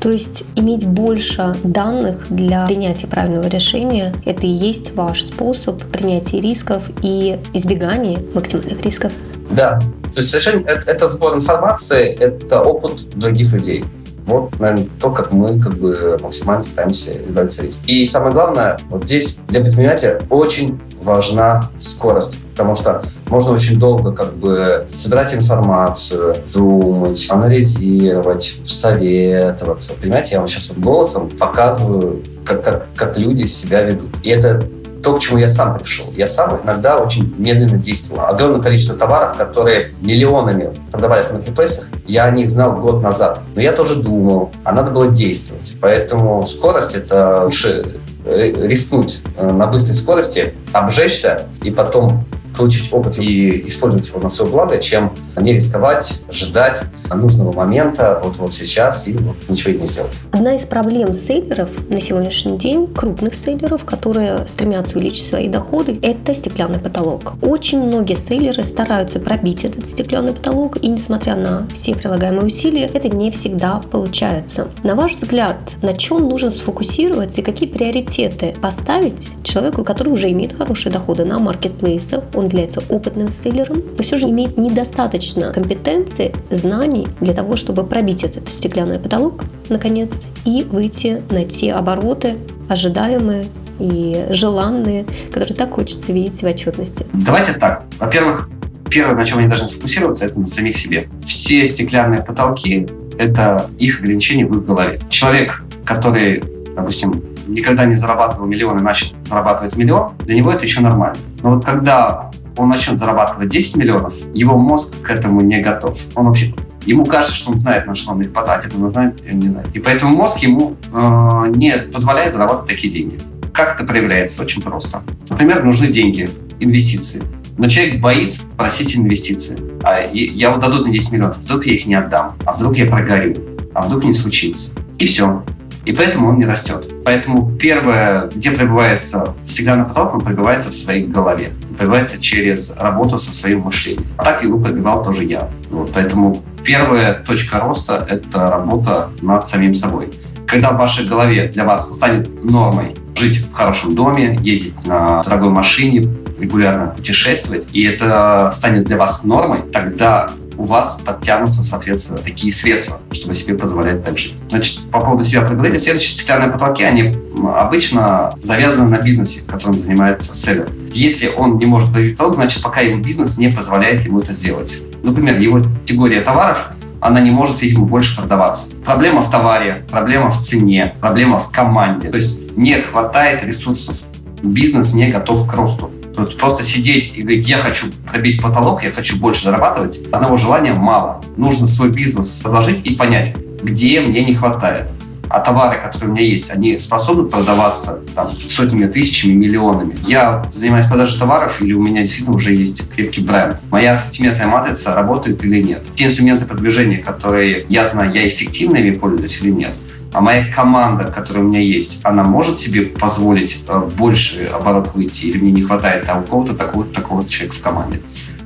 То 0.00 0.10
есть 0.10 0.44
иметь 0.56 0.86
больше 0.86 1.56
данных 1.62 2.26
для 2.30 2.66
принятия 2.66 3.06
правильного 3.06 3.48
решения– 3.48 4.14
это 4.24 4.46
и 4.46 4.50
есть 4.50 4.94
ваш 4.94 5.22
способ 5.22 5.82
принятия 5.90 6.40
рисков 6.40 6.84
и 7.02 7.38
избегания 7.52 8.18
максимальных 8.34 8.80
рисков. 8.82 9.12
Да. 9.50 9.78
То 10.14 10.20
есть 10.20 10.30
совершенно 10.30 10.66
это, 10.66 10.90
это 10.90 11.08
сбор 11.08 11.34
информации, 11.34 12.06
это 12.06 12.62
опыт 12.62 13.10
других 13.14 13.52
людей. 13.52 13.84
Вот, 14.30 14.60
наверное, 14.60 14.86
то, 15.00 15.10
как 15.10 15.32
мы 15.32 15.58
как 15.58 15.74
бы 15.74 16.16
максимально 16.22 16.62
стараемся 16.62 17.20
избавиться 17.26 17.62
от 17.62 17.66
риска. 17.66 17.82
И 17.88 18.06
самое 18.06 18.32
главное, 18.32 18.78
вот 18.88 19.04
здесь 19.04 19.40
для 19.48 19.60
предпринимателя 19.60 20.22
очень 20.30 20.80
важна 21.02 21.68
скорость, 21.78 22.38
потому 22.52 22.76
что 22.76 23.02
можно 23.26 23.50
очень 23.50 23.80
долго 23.80 24.12
как 24.12 24.36
бы 24.36 24.86
собирать 24.94 25.34
информацию, 25.34 26.36
думать, 26.54 27.26
анализировать, 27.28 28.58
советоваться. 28.64 29.94
Понимаете, 30.00 30.34
я 30.34 30.38
вам 30.38 30.46
сейчас 30.46 30.68
вот 30.68 30.78
голосом 30.78 31.28
показываю, 31.30 32.22
как, 32.44 32.62
как, 32.62 32.86
как 32.94 33.18
люди 33.18 33.44
себя 33.44 33.82
ведут. 33.82 34.10
И 34.22 34.28
это 34.28 34.64
то, 35.02 35.14
к 35.14 35.18
чему 35.18 35.38
я 35.38 35.48
сам 35.48 35.76
пришел. 35.76 36.06
Я 36.16 36.26
сам 36.26 36.60
иногда 36.62 36.98
очень 36.98 37.34
медленно 37.38 37.78
действовал. 37.78 38.26
Огромное 38.26 38.60
количество 38.60 38.96
товаров, 38.96 39.36
которые 39.36 39.92
миллионами 40.00 40.72
продавались 40.92 41.28
на 41.28 41.34
маркетплейсах, 41.34 41.88
я 42.10 42.24
о 42.24 42.30
них 42.30 42.48
знал 42.48 42.72
год 42.72 43.02
назад. 43.02 43.40
Но 43.54 43.60
я 43.60 43.72
тоже 43.72 43.96
думал, 43.96 44.50
а 44.64 44.72
надо 44.72 44.90
было 44.90 45.08
действовать. 45.08 45.76
Поэтому 45.80 46.44
скорость— 46.44 46.94
это 46.96 47.44
лучше 47.44 47.86
э, 48.24 48.66
рискнуть 48.66 49.22
э, 49.36 49.50
на 49.50 49.66
быстрой 49.66 49.94
скорости, 49.94 50.54
обжечься 50.72 51.46
и 51.62 51.70
потом 51.70 52.24
получить 52.56 52.92
опыт 52.92 53.18
и 53.18 53.64
использовать 53.66 54.08
его 54.08 54.18
на 54.18 54.28
свое 54.28 54.50
благо, 54.50 54.78
чем 54.78 55.12
не 55.36 55.52
рисковать, 55.52 56.22
ждать 56.30 56.82
нужного 57.14 57.52
момента 57.52 58.20
вот, 58.22 58.36
вот 58.36 58.52
сейчас 58.52 59.08
и 59.08 59.12
вот 59.12 59.36
ничего 59.48 59.78
не 59.78 59.86
сделать. 59.86 60.20
Одна 60.32 60.54
из 60.54 60.64
проблем 60.64 61.14
сейлеров 61.14 61.70
на 61.88 62.00
сегодняшний 62.00 62.58
день, 62.58 62.86
крупных 62.86 63.34
сейлеров, 63.34 63.84
которые 63.84 64.46
стремятся 64.48 64.98
увеличить 64.98 65.26
свои 65.26 65.48
доходы, 65.48 65.98
это 66.02 66.34
стеклянный 66.34 66.78
потолок. 66.78 67.34
Очень 67.42 67.80
многие 67.82 68.16
сейлеры 68.16 68.64
стараются 68.64 69.20
пробить 69.20 69.64
этот 69.64 69.86
стеклянный 69.86 70.32
потолок, 70.32 70.76
и 70.82 70.88
несмотря 70.88 71.36
на 71.36 71.66
все 71.72 71.94
прилагаемые 71.94 72.46
усилия, 72.46 72.90
это 72.92 73.08
не 73.08 73.30
всегда 73.30 73.82
получается. 73.90 74.68
На 74.82 74.94
ваш 74.94 75.12
взгляд, 75.12 75.56
на 75.82 75.94
чем 75.94 76.28
нужно 76.28 76.50
сфокусироваться 76.50 77.40
и 77.40 77.44
какие 77.44 77.68
приоритеты 77.68 78.54
поставить 78.60 79.34
человеку, 79.42 79.84
который 79.84 80.12
уже 80.12 80.30
имеет 80.30 80.56
хорошие 80.56 80.92
доходы 80.92 81.24
на 81.24 81.38
маркетплейсах, 81.38 82.24
он 82.34 82.46
является 82.46 82.82
опытным 82.88 83.30
селлером, 83.30 83.82
но 83.96 84.02
все 84.02 84.16
же 84.16 84.28
имеет 84.28 84.56
недостаточно 84.56 85.29
компетенции, 85.34 86.34
знаний 86.50 87.08
для 87.20 87.34
того, 87.34 87.56
чтобы 87.56 87.84
пробить 87.84 88.24
этот 88.24 88.48
стеклянный 88.48 88.98
потолок, 88.98 89.44
наконец, 89.68 90.28
и 90.44 90.62
выйти 90.64 91.22
на 91.30 91.44
те 91.44 91.72
обороты, 91.72 92.36
ожидаемые 92.68 93.46
и 93.78 94.26
желанные, 94.30 95.06
которые 95.32 95.56
так 95.56 95.70
хочется 95.72 96.12
видеть 96.12 96.42
в 96.42 96.46
отчетности. 96.46 97.06
Давайте 97.12 97.52
так. 97.54 97.84
Во-первых, 97.98 98.48
первое, 98.90 99.14
на 99.14 99.24
чем 99.24 99.38
они 99.38 99.48
должны 99.48 99.68
сфокусироваться, 99.68 100.26
это 100.26 100.38
на 100.38 100.46
самих 100.46 100.76
себе. 100.76 101.06
Все 101.22 101.64
стеклянные 101.64 102.22
потолки– 102.22 102.88
это 103.18 103.70
их 103.78 104.00
ограничения 104.00 104.46
в 104.46 104.56
их 104.58 104.66
голове. 104.66 105.00
Человек, 105.08 105.64
который, 105.84 106.42
допустим, 106.76 107.22
никогда 107.46 107.84
не 107.84 107.96
зарабатывал 107.96 108.46
миллион 108.46 108.78
и 108.78 108.82
начал 108.82 109.08
зарабатывать 109.26 109.76
миллион, 109.76 110.12
для 110.20 110.36
него 110.36 110.52
это 110.52 110.64
еще 110.64 110.80
нормально. 110.80 111.16
Но 111.42 111.50
вот 111.50 111.64
когда 111.64 112.30
он 112.60 112.68
начнет 112.68 112.98
зарабатывать 112.98 113.48
10 113.48 113.76
миллионов, 113.76 114.14
его 114.34 114.56
мозг 114.56 114.94
к 115.02 115.10
этому 115.10 115.40
не 115.40 115.60
готов. 115.60 115.98
Он 116.14 116.26
вообще 116.26 116.54
Ему 116.86 117.04
кажется, 117.04 117.36
что 117.36 117.50
он 117.50 117.58
знает, 117.58 117.86
на 117.86 117.94
что 117.94 118.12
он 118.12 118.22
их 118.22 118.32
потратит, 118.32 118.72
он 118.74 118.88
знает, 118.90 119.22
не 119.30 119.48
знает. 119.48 119.68
И 119.74 119.78
поэтому 119.80 120.16
мозг 120.16 120.38
ему 120.38 120.76
э, 120.92 121.52
не 121.54 121.76
позволяет 121.76 122.32
зарабатывать 122.32 122.68
такие 122.68 122.90
деньги. 122.90 123.20
Как 123.52 123.74
это 123.74 123.84
проявляется? 123.84 124.42
Очень 124.42 124.62
просто. 124.62 125.02
Например, 125.28 125.62
нужны 125.62 125.88
деньги, 125.88 126.30
инвестиции. 126.58 127.22
Но 127.58 127.68
человек 127.68 128.00
боится 128.00 128.44
просить 128.56 128.96
инвестиции. 128.96 129.58
А 129.82 130.00
я 130.10 130.50
вот 130.50 130.60
дадут 130.60 130.86
на 130.86 130.92
10 130.92 131.12
миллионов, 131.12 131.36
вдруг 131.36 131.66
я 131.66 131.74
их 131.74 131.84
не 131.84 131.94
отдам, 131.94 132.34
а 132.46 132.52
вдруг 132.52 132.76
я 132.78 132.86
прогорю, 132.86 133.36
а 133.74 133.82
вдруг 133.82 134.04
не 134.04 134.14
случится. 134.14 134.72
И 134.98 135.06
все. 135.06 135.44
И 135.84 135.92
поэтому 135.92 136.28
он 136.28 136.38
не 136.38 136.44
растет. 136.44 136.92
Поэтому 137.04 137.50
первое, 137.56 138.28
где 138.34 138.50
пробивается 138.50 139.34
стеклянный 139.46 139.86
потолок, 139.86 140.14
он 140.14 140.20
пробивается 140.20 140.70
в 140.70 140.74
своей 140.74 141.06
голове. 141.06 141.52
Он 141.78 142.06
через 142.20 142.76
работу 142.76 143.18
со 143.18 143.32
своим 143.32 143.60
мышлением. 143.60 144.04
А 144.16 144.24
так 144.24 144.42
его 144.42 144.58
пробивал 144.58 145.02
тоже 145.02 145.24
я. 145.24 145.48
Вот, 145.70 145.90
поэтому 145.94 146.42
первая 146.62 147.14
точка 147.14 147.60
роста– 147.60 148.06
это 148.08 148.50
работа 148.50 149.10
над 149.22 149.46
самим 149.46 149.74
собой. 149.74 150.10
Когда 150.46 150.72
в 150.72 150.76
вашей 150.76 151.06
голове 151.06 151.46
для 151.46 151.64
вас 151.64 151.94
станет 151.94 152.44
нормой 152.44 152.96
жить 153.16 153.38
в 153.38 153.52
хорошем 153.52 153.94
доме, 153.94 154.38
ездить 154.42 154.84
на 154.84 155.22
дорогой 155.22 155.50
машине, 155.50 156.08
регулярно 156.38 156.86
путешествовать, 156.86 157.68
и 157.72 157.82
это 157.84 158.50
станет 158.52 158.84
для 158.84 158.96
вас 158.96 159.24
нормой, 159.24 159.60
тогда 159.72 160.30
у 160.60 160.64
вас 160.64 161.00
подтянутся, 161.04 161.62
соответственно, 161.62 162.18
такие 162.18 162.52
средства, 162.52 163.00
чтобы 163.12 163.34
себе 163.34 163.54
позволять 163.54 164.02
так 164.02 164.18
жить. 164.18 164.34
Значит, 164.50 164.90
по 164.90 165.00
поводу 165.00 165.24
себя 165.24 165.40
проговорили. 165.40 165.78
Следующие 165.78 166.12
стеклянные 166.12 166.50
потолки, 166.50 166.84
они 166.84 167.16
обычно 167.54 168.34
завязаны 168.42 168.90
на 168.90 169.00
бизнесе, 169.00 169.40
которым 169.46 169.78
занимается 169.78 170.36
селлер. 170.36 170.68
Если 170.92 171.28
он 171.28 171.56
не 171.56 171.64
может 171.64 171.90
проявить 171.92 172.18
потолок, 172.18 172.34
значит, 172.34 172.62
пока 172.62 172.82
его 172.82 172.98
бизнес 172.98 173.38
не 173.38 173.48
позволяет 173.48 174.04
ему 174.04 174.20
это 174.20 174.34
сделать. 174.34 174.76
Например, 175.02 175.38
его 175.38 175.62
категория 175.62 176.20
товаров 176.20 176.68
она 177.00 177.20
не 177.20 177.30
может, 177.30 177.62
видимо, 177.62 177.86
больше 177.86 178.14
продаваться. 178.14 178.66
Проблема 178.84 179.22
в 179.22 179.30
товаре, 179.30 179.86
проблема 179.90 180.28
в 180.28 180.38
цене, 180.40 180.94
проблема 181.00 181.38
в 181.38 181.50
команде. 181.50 182.10
То 182.10 182.18
есть 182.18 182.54
не 182.58 182.74
хватает 182.74 183.42
ресурсов. 183.42 183.96
Бизнес 184.42 184.92
не 184.92 185.08
готов 185.08 185.48
к 185.48 185.54
росту. 185.54 185.90
То 186.14 186.22
есть 186.22 186.36
просто 186.38 186.64
сидеть 186.64 187.16
и 187.16 187.22
говорить, 187.22 187.48
я 187.48 187.58
хочу 187.58 187.86
пробить 188.10 188.42
потолок, 188.42 188.82
я 188.82 188.90
хочу 188.90 189.16
больше 189.18 189.44
зарабатывать, 189.44 190.00
одного 190.10 190.36
желания 190.36 190.74
мало. 190.74 191.22
Нужно 191.36 191.66
свой 191.66 191.90
бизнес 191.90 192.40
продолжить 192.40 192.84
и 192.84 192.94
понять, 192.94 193.34
где 193.62 194.00
мне 194.00 194.24
не 194.24 194.34
хватает. 194.34 194.90
А 195.28 195.38
товары, 195.38 195.80
которые 195.80 196.10
у 196.10 196.12
меня 196.12 196.24
есть, 196.24 196.50
они 196.50 196.76
способны 196.76 197.28
продаваться 197.28 198.00
там, 198.16 198.32
сотнями, 198.32 198.88
тысячами, 198.88 199.32
миллионами. 199.34 199.96
Я 200.04 200.44
занимаюсь 200.56 200.86
продажей 200.86 201.20
товаров 201.20 201.62
или 201.62 201.72
у 201.72 201.80
меня 201.80 202.02
действительно 202.02 202.34
уже 202.34 202.52
есть 202.52 202.90
крепкий 202.90 203.20
бренд. 203.20 203.60
Моя 203.70 203.96
сантиметрная 203.96 204.48
матрица 204.48 204.92
работает 204.92 205.44
или 205.44 205.62
нет. 205.62 205.86
Те 205.94 206.06
инструменты 206.06 206.46
продвижения, 206.46 206.98
которые 206.98 207.64
я 207.68 207.86
знаю, 207.86 208.10
я 208.12 208.26
эффективно 208.26 208.78
ими 208.78 208.90
пользуюсь 208.90 209.38
или 209.40 209.50
нет 209.50 209.72
а 210.12 210.20
моя 210.20 210.52
команда, 210.52 211.04
которая 211.04 211.44
у 211.44 211.48
меня 211.48 211.60
есть, 211.60 212.00
она 212.02 212.24
может 212.24 212.58
себе 212.58 212.82
позволить 212.82 213.60
э, 213.68 213.88
больше 213.96 214.46
оборот 214.46 214.90
выйти, 214.94 215.26
или 215.26 215.38
мне 215.38 215.52
не 215.52 215.62
хватает 215.62 216.08
а 216.08 216.18
у 216.18 216.22
кого-то 216.22 216.54
такого-то 216.54 216.94
такого 216.94 217.28
человека 217.28 217.56
в 217.56 217.60
команде. 217.60 218.00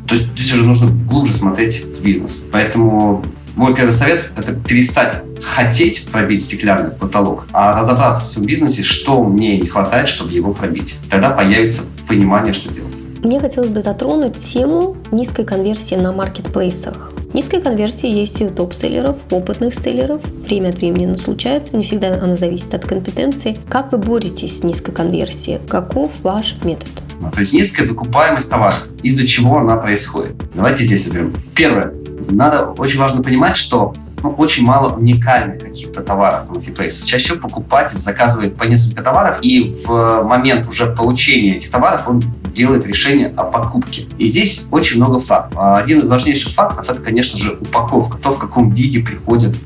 То 0.07 0.15
есть 0.15 0.31
здесь 0.33 0.53
уже 0.53 0.67
нужно 0.67 0.91
глубже 0.91 1.35
смотреть 1.35 1.85
в 1.85 2.05
бизнес. 2.05 2.45
Поэтому 2.53 3.25
мой 3.57 3.75
первый 3.75 3.93
совет– 3.93 4.31
это 4.37 4.53
перестать 4.53 5.23
хотеть 5.43 6.09
пробить 6.11 6.43
стеклянный 6.45 6.91
потолок, 6.91 7.47
а 7.53 7.73
разобраться 7.79 8.25
в 8.25 8.27
своем 8.27 8.47
бизнесе, 8.47 8.83
что 8.83 9.23
мне 9.23 9.59
не 9.59 9.67
хватает, 9.67 10.09
чтобы 10.09 10.33
его 10.33 10.53
пробить. 10.53 10.95
Тогда 11.09 11.31
появится 11.31 11.83
понимание, 12.09 12.53
что 12.53 12.73
делать. 12.73 12.93
Мне 13.23 13.41
хотелось 13.41 13.71
бы 13.71 13.81
затронуть 13.81 14.37
тему 14.37 14.97
низкой 15.11 15.47
конверсии 15.47 15.95
на 15.95 16.13
маркетплейсах. 16.13 17.14
Низкая 17.35 17.61
конверсия 17.61 18.09
есть 18.09 18.41
и 18.41 18.45
у 18.45 18.51
топ-селлеров, 18.51 19.17
опытных 19.29 19.75
селлеров. 19.75 20.25
Время 20.47 20.69
от 20.69 20.77
времени 20.77 21.07
она 21.07 21.17
случается, 21.17 21.77
не 21.77 21.83
всегда 21.83 22.15
она 22.15 22.37
зависит 22.37 22.73
от 22.75 22.87
компетенции. 22.87 23.59
Как 23.69 23.91
вы 23.91 23.99
боретесь 23.99 24.61
с 24.61 24.63
низкой 24.63 24.93
конверсией? 24.93 25.59
Каков 25.69 26.13
ваш 26.23 26.55
метод? 26.63 26.87
Ну, 27.21 27.33
то 27.33 27.41
есть 27.41 27.53
низкая 27.53 27.89
выкупаемость 27.89 28.49
товара. 28.49 28.77
Из-за 29.03 29.27
чего 29.27 29.59
она 29.59 29.75
происходит? 29.75 30.37
Давайте 30.55 30.85
здесь 30.85 31.09
соберем. 31.09 31.35
Первое. 31.57 31.93
Надо 32.31 32.67
очень 32.79 33.01
важно 33.01 33.21
понимать, 33.21 33.57
что 33.57 33.95
ну, 34.25 34.31
очень 34.31 34.65
мало 34.65 34.97
уникальных 34.97 35.61
каких-то 35.61 36.01
товаров 36.01 36.49
на 36.49 36.55
marketplace. 36.55 37.05
Чаще 37.05 37.25
всего 37.25 37.39
покупатель 37.41 37.99
заказывает 37.99 38.57
по 38.57 38.65
несколько 38.65 39.03
товаров, 39.03 39.39
и 39.43 39.77
в 39.85 40.23
момент 40.23 40.67
уже 40.67 40.87
получения 40.87 41.57
этих 41.57 41.71
товаров 41.71 42.09
он 42.09 42.23
делает 42.55 42.87
решение 42.87 43.35
о 43.37 43.45
покупке. 43.45 44.07
И 44.17 44.27
здесь 44.29 44.67
очень 44.71 44.97
много 44.97 45.19
фактов. 45.19 45.59
А 45.61 45.77
один 45.77 46.01
из 46.01 46.09
важнейших 46.09 46.53
факторов– 46.53 46.89
это, 46.91 47.03
конечно 47.03 47.39
же, 47.39 47.59
упаковка, 47.61 48.17
то, 48.17 48.31
в 48.31 48.39
каком 48.39 48.71
виде 48.71 49.01
приходит 49.01 49.57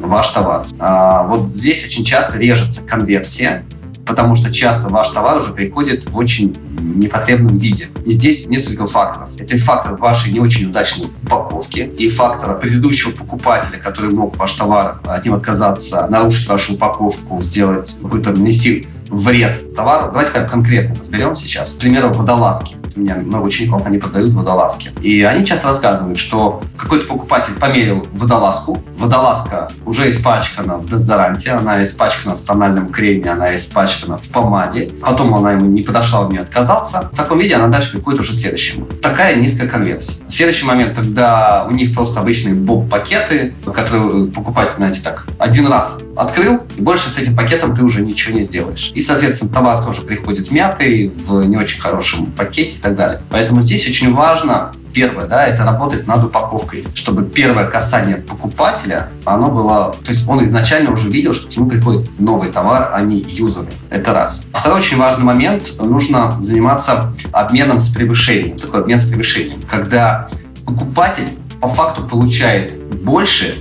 ваш 0.00 0.28
товар. 0.28 0.64
А 0.78 1.24
вот 1.24 1.46
здесь 1.46 1.84
очень 1.84 2.04
часто 2.04 2.38
режется 2.38 2.82
конверсия, 2.82 3.64
потому 4.06 4.36
что 4.36 4.52
часто 4.52 4.88
ваш 4.88 5.08
товар 5.10 5.38
уже 5.38 5.52
приходит 5.52 6.08
в 6.08 6.16
очень 6.16 6.56
непотребном 6.78 7.58
виде. 7.58 7.88
И 8.04 8.12
здесь 8.12 8.46
несколько 8.46 8.86
факторов. 8.86 9.28
Это 9.38 9.58
фактор 9.58 9.96
вашей 9.96 10.32
не 10.32 10.40
очень 10.40 10.66
удачной 10.66 11.08
упаковки 11.22 11.80
и 11.80 12.08
фактор 12.08 12.58
предыдущего 12.58 13.10
покупателя, 13.10 13.78
который 13.78 14.10
мог 14.10 14.36
ваш 14.36 14.52
товар 14.52 15.00
от 15.04 15.24
него 15.24 15.36
отказаться, 15.36 16.06
нарушить 16.08 16.48
вашу 16.48 16.74
упаковку, 16.74 17.42
сделать 17.42 17.94
какой-то 18.00 18.30
нанести 18.30 18.86
вред 19.08 19.74
товару. 19.74 20.10
Давайте 20.10 20.32
как 20.32 20.50
конкретно 20.50 20.94
разберем 20.94 21.36
сейчас. 21.36 21.74
К 21.74 21.80
примеру, 21.80 22.12
водолазки. 22.12 22.76
У 22.96 23.00
меня 23.00 23.16
много 23.16 23.44
учеников, 23.44 23.86
они 23.86 23.98
продают 23.98 24.32
водолазки. 24.32 24.90
И 25.02 25.22
они 25.22 25.44
часто 25.44 25.68
рассказывают, 25.68 26.18
что 26.18 26.62
какой-то 26.78 27.06
покупатель 27.06 27.52
померил 27.52 28.06
водолазку, 28.12 28.82
водолазка 28.96 29.70
уже 29.84 30.08
испачкана 30.08 30.78
в 30.78 30.88
дезодоранте, 30.88 31.50
она 31.50 31.84
испачкана 31.84 32.34
в 32.34 32.40
тональном 32.40 32.88
креме, 32.88 33.30
она 33.30 33.54
испачкана 33.54 34.16
в 34.16 34.26
помаде, 34.30 34.90
потом 35.02 35.34
она 35.34 35.52
ему 35.52 35.66
не 35.66 35.82
подошла, 35.82 36.22
он 36.22 36.30
не 36.30 36.38
отказался. 36.38 37.10
В 37.12 37.16
таком 37.16 37.38
виде 37.38 37.54
она 37.54 37.68
дальше 37.68 37.92
приходит 37.92 38.20
уже 38.20 38.34
следующему. 38.34 38.86
Такая 39.02 39.36
низкая 39.36 39.68
конверсия. 39.68 40.22
Следующий 40.30 40.64
момент, 40.64 40.94
когда 40.94 41.66
у 41.68 41.72
них 41.72 41.94
просто 41.94 42.20
обычные 42.20 42.54
боб-пакеты, 42.54 43.52
которые 43.74 44.28
покупатель, 44.28 44.76
знаете, 44.76 45.00
так, 45.02 45.26
один 45.38 45.66
раз 45.66 45.98
открыл, 46.16 46.62
и 46.76 46.80
больше 46.80 47.10
с 47.10 47.18
этим 47.18 47.36
пакетом 47.36 47.76
ты 47.76 47.84
уже 47.84 48.00
ничего 48.00 48.34
не 48.34 48.42
сделаешь. 48.42 48.90
И, 48.94 49.02
соответственно, 49.02 49.52
товар 49.52 49.84
тоже 49.84 50.00
приходит 50.00 50.50
мятый, 50.50 51.08
в 51.08 51.44
не 51.44 51.58
очень 51.58 51.80
хорошем 51.80 52.26
пакете 52.26 52.80
так 52.86 52.96
далее. 52.96 53.20
Поэтому 53.30 53.60
здесь 53.62 53.88
очень 53.88 54.14
важно 54.14 54.72
первое, 54.94 55.26
да, 55.26 55.46
это 55.46 55.64
работать 55.64 56.06
над 56.06 56.24
упаковкой, 56.24 56.86
чтобы 56.94 57.24
первое 57.24 57.66
касание 57.66 58.16
покупателя, 58.16 59.08
оно 59.26 59.50
было, 59.50 59.94
то 60.04 60.12
есть 60.12 60.26
он 60.26 60.42
изначально 60.44 60.90
уже 60.90 61.10
видел, 61.10 61.34
что 61.34 61.48
к 61.48 61.56
нему 61.56 61.68
приходит 61.68 62.18
новый 62.18 62.50
товар, 62.50 62.90
а 62.92 63.02
не 63.02 63.18
юзеры. 63.18 63.68
Это 63.90 64.14
раз. 64.14 64.46
Второй 64.54 64.78
очень 64.78 64.96
важный 64.96 65.24
момент, 65.24 65.74
нужно 65.78 66.40
заниматься 66.40 67.12
обменом 67.32 67.80
с 67.80 67.90
превышением. 67.90 68.58
Такой 68.58 68.80
обмен 68.80 68.98
с 68.98 69.04
превышением, 69.04 69.60
когда 69.68 70.28
покупатель 70.64 71.28
по 71.60 71.68
факту 71.68 72.02
получает 72.02 72.74
больше, 73.02 73.58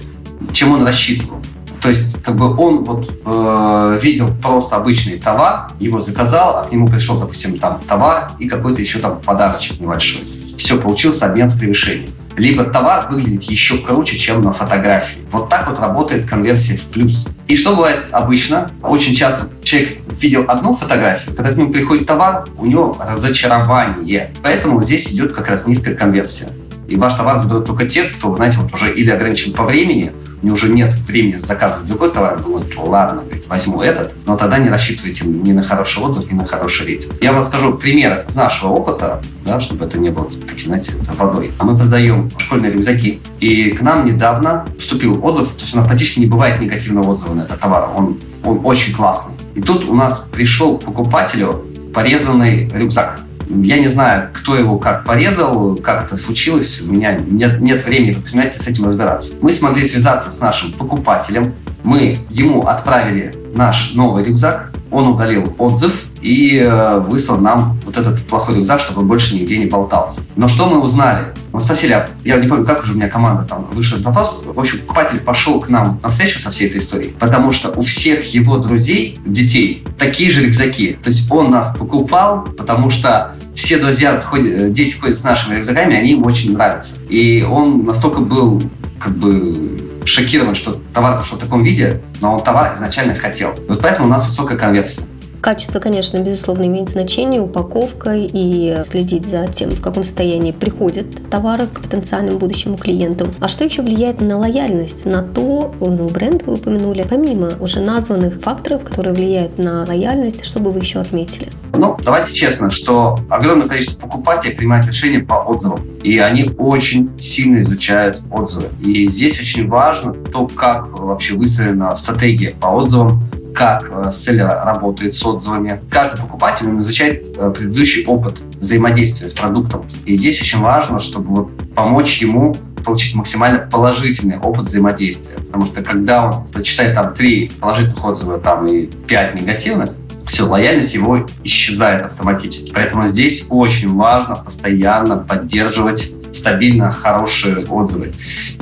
чем 0.53 0.71
он 0.71 0.85
рассчитывал. 0.85 1.39
То 1.85 1.89
есть, 1.89 2.19
как 2.23 2.35
бы 2.35 2.57
он 2.57 2.83
вот 2.83 3.07
э, 3.23 3.99
видел 4.01 4.31
просто 4.41 4.75
обычный 4.75 5.19
товар, 5.19 5.69
его 5.79 6.01
заказал, 6.01 6.57
а 6.57 6.63
к 6.63 6.71
нему 6.71 6.87
пришел, 6.87 7.19
допустим, 7.19 7.59
там 7.59 7.79
товар 7.87 8.31
и 8.39 8.47
какой-то 8.47 8.81
еще 8.81 8.97
там 8.97 9.21
подарочек 9.21 9.79
небольшой. 9.79 10.21
Все, 10.57 10.79
получился 10.79 11.27
обмен 11.27 11.47
с 11.47 11.53
превышением. 11.53 12.09
Либо 12.37 12.63
товар 12.63 13.05
выглядит 13.11 13.43
еще 13.43 13.77
круче, 13.77 14.17
чем 14.17 14.41
на 14.41 14.51
фотографии. 14.51 15.19
Вот 15.29 15.49
так 15.49 15.69
вот 15.69 15.79
работает 15.79 16.27
конверсия 16.27 16.75
в 16.75 16.85
плюс. 16.85 17.27
И 17.47 17.55
что 17.55 17.75
бывает 17.75 18.05
обычно? 18.09 18.71
Очень 18.81 19.13
часто 19.13 19.47
человек 19.61 19.99
видел 20.09 20.45
одну 20.47 20.73
фотографию, 20.73 21.35
когда 21.35 21.51
к 21.51 21.55
нему 21.55 21.71
приходит 21.71 22.07
товар, 22.07 22.47
у 22.57 22.65
него 22.65 22.97
разочарование. 22.99 24.33
Поэтому 24.41 24.81
здесь 24.81 25.11
идет 25.11 25.33
как 25.33 25.49
раз 25.49 25.67
низкая 25.67 25.95
конверсия. 25.95 26.47
И 26.87 26.95
ваш 26.95 27.13
товар 27.13 27.37
заберут 27.37 27.67
только 27.67 27.85
те, 27.85 28.05
кто, 28.05 28.35
знаете, 28.35 28.57
вот 28.57 28.73
уже 28.73 28.91
или 28.91 29.11
ограничен 29.11 29.53
по 29.53 29.63
времени, 29.63 30.11
него 30.45 30.55
уже 30.55 30.69
нет 30.69 30.93
времени 30.93 31.37
заказывать 31.37 31.87
другой 31.87 32.11
товар, 32.11 32.39
думает, 32.39 32.73
ладно, 32.77 33.21
говорит, 33.21 33.47
возьму 33.47 33.81
этот, 33.81 34.13
но 34.25 34.35
тогда 34.35 34.57
не 34.57 34.69
рассчитывайте 34.69 35.25
ни 35.25 35.51
на 35.51 35.63
хороший 35.63 36.03
отзыв, 36.03 36.31
ни 36.31 36.35
на 36.35 36.45
хороший 36.45 36.85
рейтинг. 36.85 37.21
Я 37.21 37.31
вам 37.31 37.41
расскажу 37.41 37.73
пример 37.77 38.25
из 38.27 38.35
нашего 38.35 38.69
опыта, 38.69 39.21
да, 39.43 39.59
чтобы 39.59 39.85
это 39.85 39.97
не 39.97 40.09
было 40.09 40.27
таким, 40.47 40.67
знаете, 40.67 40.93
водой. 41.17 41.51
А 41.57 41.65
мы 41.65 41.77
продаем 41.77 42.31
школьные 42.37 42.71
рюкзаки, 42.71 43.21
и 43.39 43.71
к 43.71 43.81
нам 43.81 44.05
недавно 44.05 44.65
поступил 44.75 45.23
отзыв, 45.25 45.49
то 45.49 45.61
есть 45.61 45.73
у 45.73 45.77
нас 45.77 45.85
практически 45.85 46.19
не 46.19 46.27
бывает 46.27 46.59
негативного 46.59 47.11
отзыва 47.11 47.33
на 47.33 47.41
этот 47.41 47.59
товар, 47.59 47.89
он, 47.95 48.19
он 48.43 48.61
очень 48.63 48.93
классный. 48.93 49.33
И 49.55 49.61
тут 49.61 49.87
у 49.89 49.95
нас 49.95 50.27
пришел 50.31 50.77
покупателю 50.77 51.65
порезанный 51.93 52.69
рюкзак. 52.69 53.21
Я 53.47 53.79
не 53.79 53.87
знаю, 53.87 54.29
кто 54.33 54.55
его 54.55 54.77
как 54.77 55.05
порезал, 55.05 55.75
как 55.77 56.05
это 56.05 56.17
случилось. 56.17 56.81
У 56.81 56.91
меня 56.91 57.13
нет, 57.15 57.61
нет 57.61 57.85
времени, 57.85 58.13
понимаете, 58.13 58.59
с 58.59 58.67
этим 58.67 58.85
разбираться. 58.85 59.35
Мы 59.41 59.51
смогли 59.51 59.83
связаться 59.83 60.31
с 60.31 60.39
нашим 60.39 60.71
покупателем. 60.73 61.53
Мы 61.83 62.19
ему 62.29 62.67
отправили 62.67 63.35
наш 63.53 63.93
новый 63.93 64.23
рюкзак. 64.23 64.71
Он 64.91 65.09
удалил 65.09 65.53
отзыв 65.57 66.04
и 66.25 66.57
э, 66.57 66.99
выслал 67.01 67.37
нам 67.37 67.79
вот 67.85 67.97
этот 67.97 68.19
плохой 68.23 68.55
рюкзак, 68.55 68.79
чтобы 68.79 69.01
он 69.01 69.07
больше 69.07 69.35
нигде 69.35 69.59
не 69.59 69.67
болтался. 69.67 70.21
Но 70.35 70.47
что 70.47 70.67
мы 70.67 70.79
узнали? 70.79 71.27
Мы 71.53 71.61
спросили, 71.61 71.93
а 71.93 72.09
я 72.23 72.37
не 72.37 72.47
помню, 72.47 72.65
как 72.65 72.81
уже 72.83 72.93
у 72.93 72.95
меня 72.95 73.07
команда 73.07 73.43
там 73.43 73.67
вышла 73.71 73.97
вопрос. 73.99 74.41
В 74.43 74.59
общем, 74.59 74.79
покупатель 74.79 75.19
пошел 75.19 75.59
к 75.61 75.69
нам 75.69 75.99
на 76.01 76.09
встречу 76.09 76.39
со 76.39 76.49
всей 76.49 76.67
этой 76.67 76.79
историей, 76.79 77.13
потому 77.19 77.51
что 77.51 77.69
у 77.69 77.81
всех 77.81 78.33
его 78.33 78.57
друзей, 78.57 79.19
детей, 79.23 79.85
такие 79.99 80.31
же 80.31 80.43
рюкзаки. 80.43 80.97
То 81.03 81.09
есть 81.09 81.31
он 81.31 81.51
нас 81.51 81.75
покупал, 81.77 82.47
потому 82.57 82.89
что 82.89 83.35
все 83.53 83.77
друзья, 83.77 84.19
ходят, 84.19 84.73
дети 84.73 84.95
ходят 84.95 85.19
с 85.19 85.23
нашими 85.23 85.57
рюкзаками, 85.57 85.95
они 85.95 86.13
ему 86.13 86.25
очень 86.25 86.53
нравятся. 86.53 86.95
И 87.07 87.43
он 87.47 87.85
настолько 87.85 88.21
был 88.21 88.63
как 88.99 89.15
бы 89.15 89.79
шокирован, 90.05 90.55
что 90.55 90.81
товар 90.91 91.19
пошел 91.19 91.37
в 91.37 91.41
таком 91.41 91.61
виде, 91.61 92.01
но 92.19 92.33
он 92.33 92.43
товар 92.43 92.73
изначально 92.73 93.13
хотел. 93.13 93.53
Вот 93.67 93.81
поэтому 93.81 94.07
у 94.07 94.09
нас 94.09 94.25
высокая 94.25 94.57
конверсия. 94.57 95.03
Качество, 95.45 95.79
конечно, 95.79 96.17
безусловно, 96.17 96.63
имеет 96.63 96.89
значение, 96.89 97.39
упаковка 97.39 98.15
и 98.15 98.81
следить 98.81 99.27
за 99.27 99.45
тем, 99.45 99.69
в 99.69 99.79
каком 99.79 100.03
состоянии 100.03 100.51
приходят 100.51 101.05
товары 101.29 101.67
к 101.67 101.81
потенциальному 101.81 102.39
будущему 102.39 102.77
клиенту. 102.77 103.27
А 103.39 103.47
что 103.47 103.63
еще 103.63 103.83
влияет 103.83 104.21
на 104.21 104.39
лояльность, 104.39 105.05
на 105.05 105.21
то, 105.21 105.71
ну, 105.79 106.09
бренд 106.09 106.41
вы 106.47 106.55
упомянули, 106.55 107.05
помимо 107.07 107.51
уже 107.59 107.79
названных 107.79 108.41
факторов, 108.41 108.83
которые 108.85 109.13
влияют 109.13 109.59
на 109.59 109.85
лояльность, 109.85 110.43
что 110.43 110.59
бы 110.59 110.71
вы 110.71 110.79
еще 110.79 110.97
отметили? 110.97 111.49
Ну, 111.73 111.95
давайте 112.03 112.33
честно, 112.33 112.71
что 112.71 113.19
огромное 113.29 113.67
количество 113.67 114.01
покупателей 114.07 114.55
принимает 114.55 114.87
решения 114.87 115.19
по 115.19 115.35
отзывам, 115.35 115.79
и 116.01 116.17
они 116.17 116.49
очень 116.57 117.11
сильно 117.19 117.59
изучают 117.59 118.19
отзывы. 118.31 118.69
И 118.81 119.07
здесь 119.07 119.39
очень 119.39 119.67
важно 119.67 120.11
то, 120.11 120.47
как 120.47 120.87
вообще 120.99 121.35
выстроена 121.35 121.95
стратегия 121.95 122.55
по 122.59 122.69
отзывам, 122.69 123.21
как 123.55 123.89
э, 123.89 124.11
селлер 124.11 124.47
работает 124.47 125.15
с 125.15 125.25
отзывами. 125.25 125.81
Каждый 125.89 126.21
покупатель 126.21 126.67
он 126.67 126.81
изучает 126.81 127.25
э, 127.37 127.53
предыдущий 127.55 128.05
опыт 128.05 128.41
взаимодействия 128.59 129.27
с 129.27 129.33
продуктом. 129.33 129.85
И 130.05 130.15
здесь 130.15 130.41
очень 130.41 130.59
важно, 130.59 130.99
чтобы 130.99 131.27
вот 131.29 131.73
помочь 131.73 132.21
ему 132.21 132.55
получить 132.83 133.15
максимально 133.15 133.59
положительный 133.59 134.37
опыт 134.37 134.65
взаимодействия. 134.67 135.37
Потому 135.37 135.65
что 135.65 135.81
когда 135.81 136.27
он 136.27 136.47
прочитает 136.47 136.95
там 136.95 137.13
три 137.13 137.49
положительных 137.59 138.03
отзыва 138.05 138.37
там, 138.37 138.67
и 138.67 138.85
пять 138.85 139.33
негативных, 139.33 139.91
все, 140.25 140.43
лояльность 140.43 140.93
его 140.93 141.25
исчезает 141.43 142.03
автоматически. 142.03 142.73
Поэтому 142.73 143.07
здесь 143.07 143.45
очень 143.49 143.93
важно 143.95 144.35
постоянно 144.35 145.17
поддерживать 145.17 146.11
стабильно 146.33 146.91
хорошие 146.91 147.65
отзывы. 147.65 148.13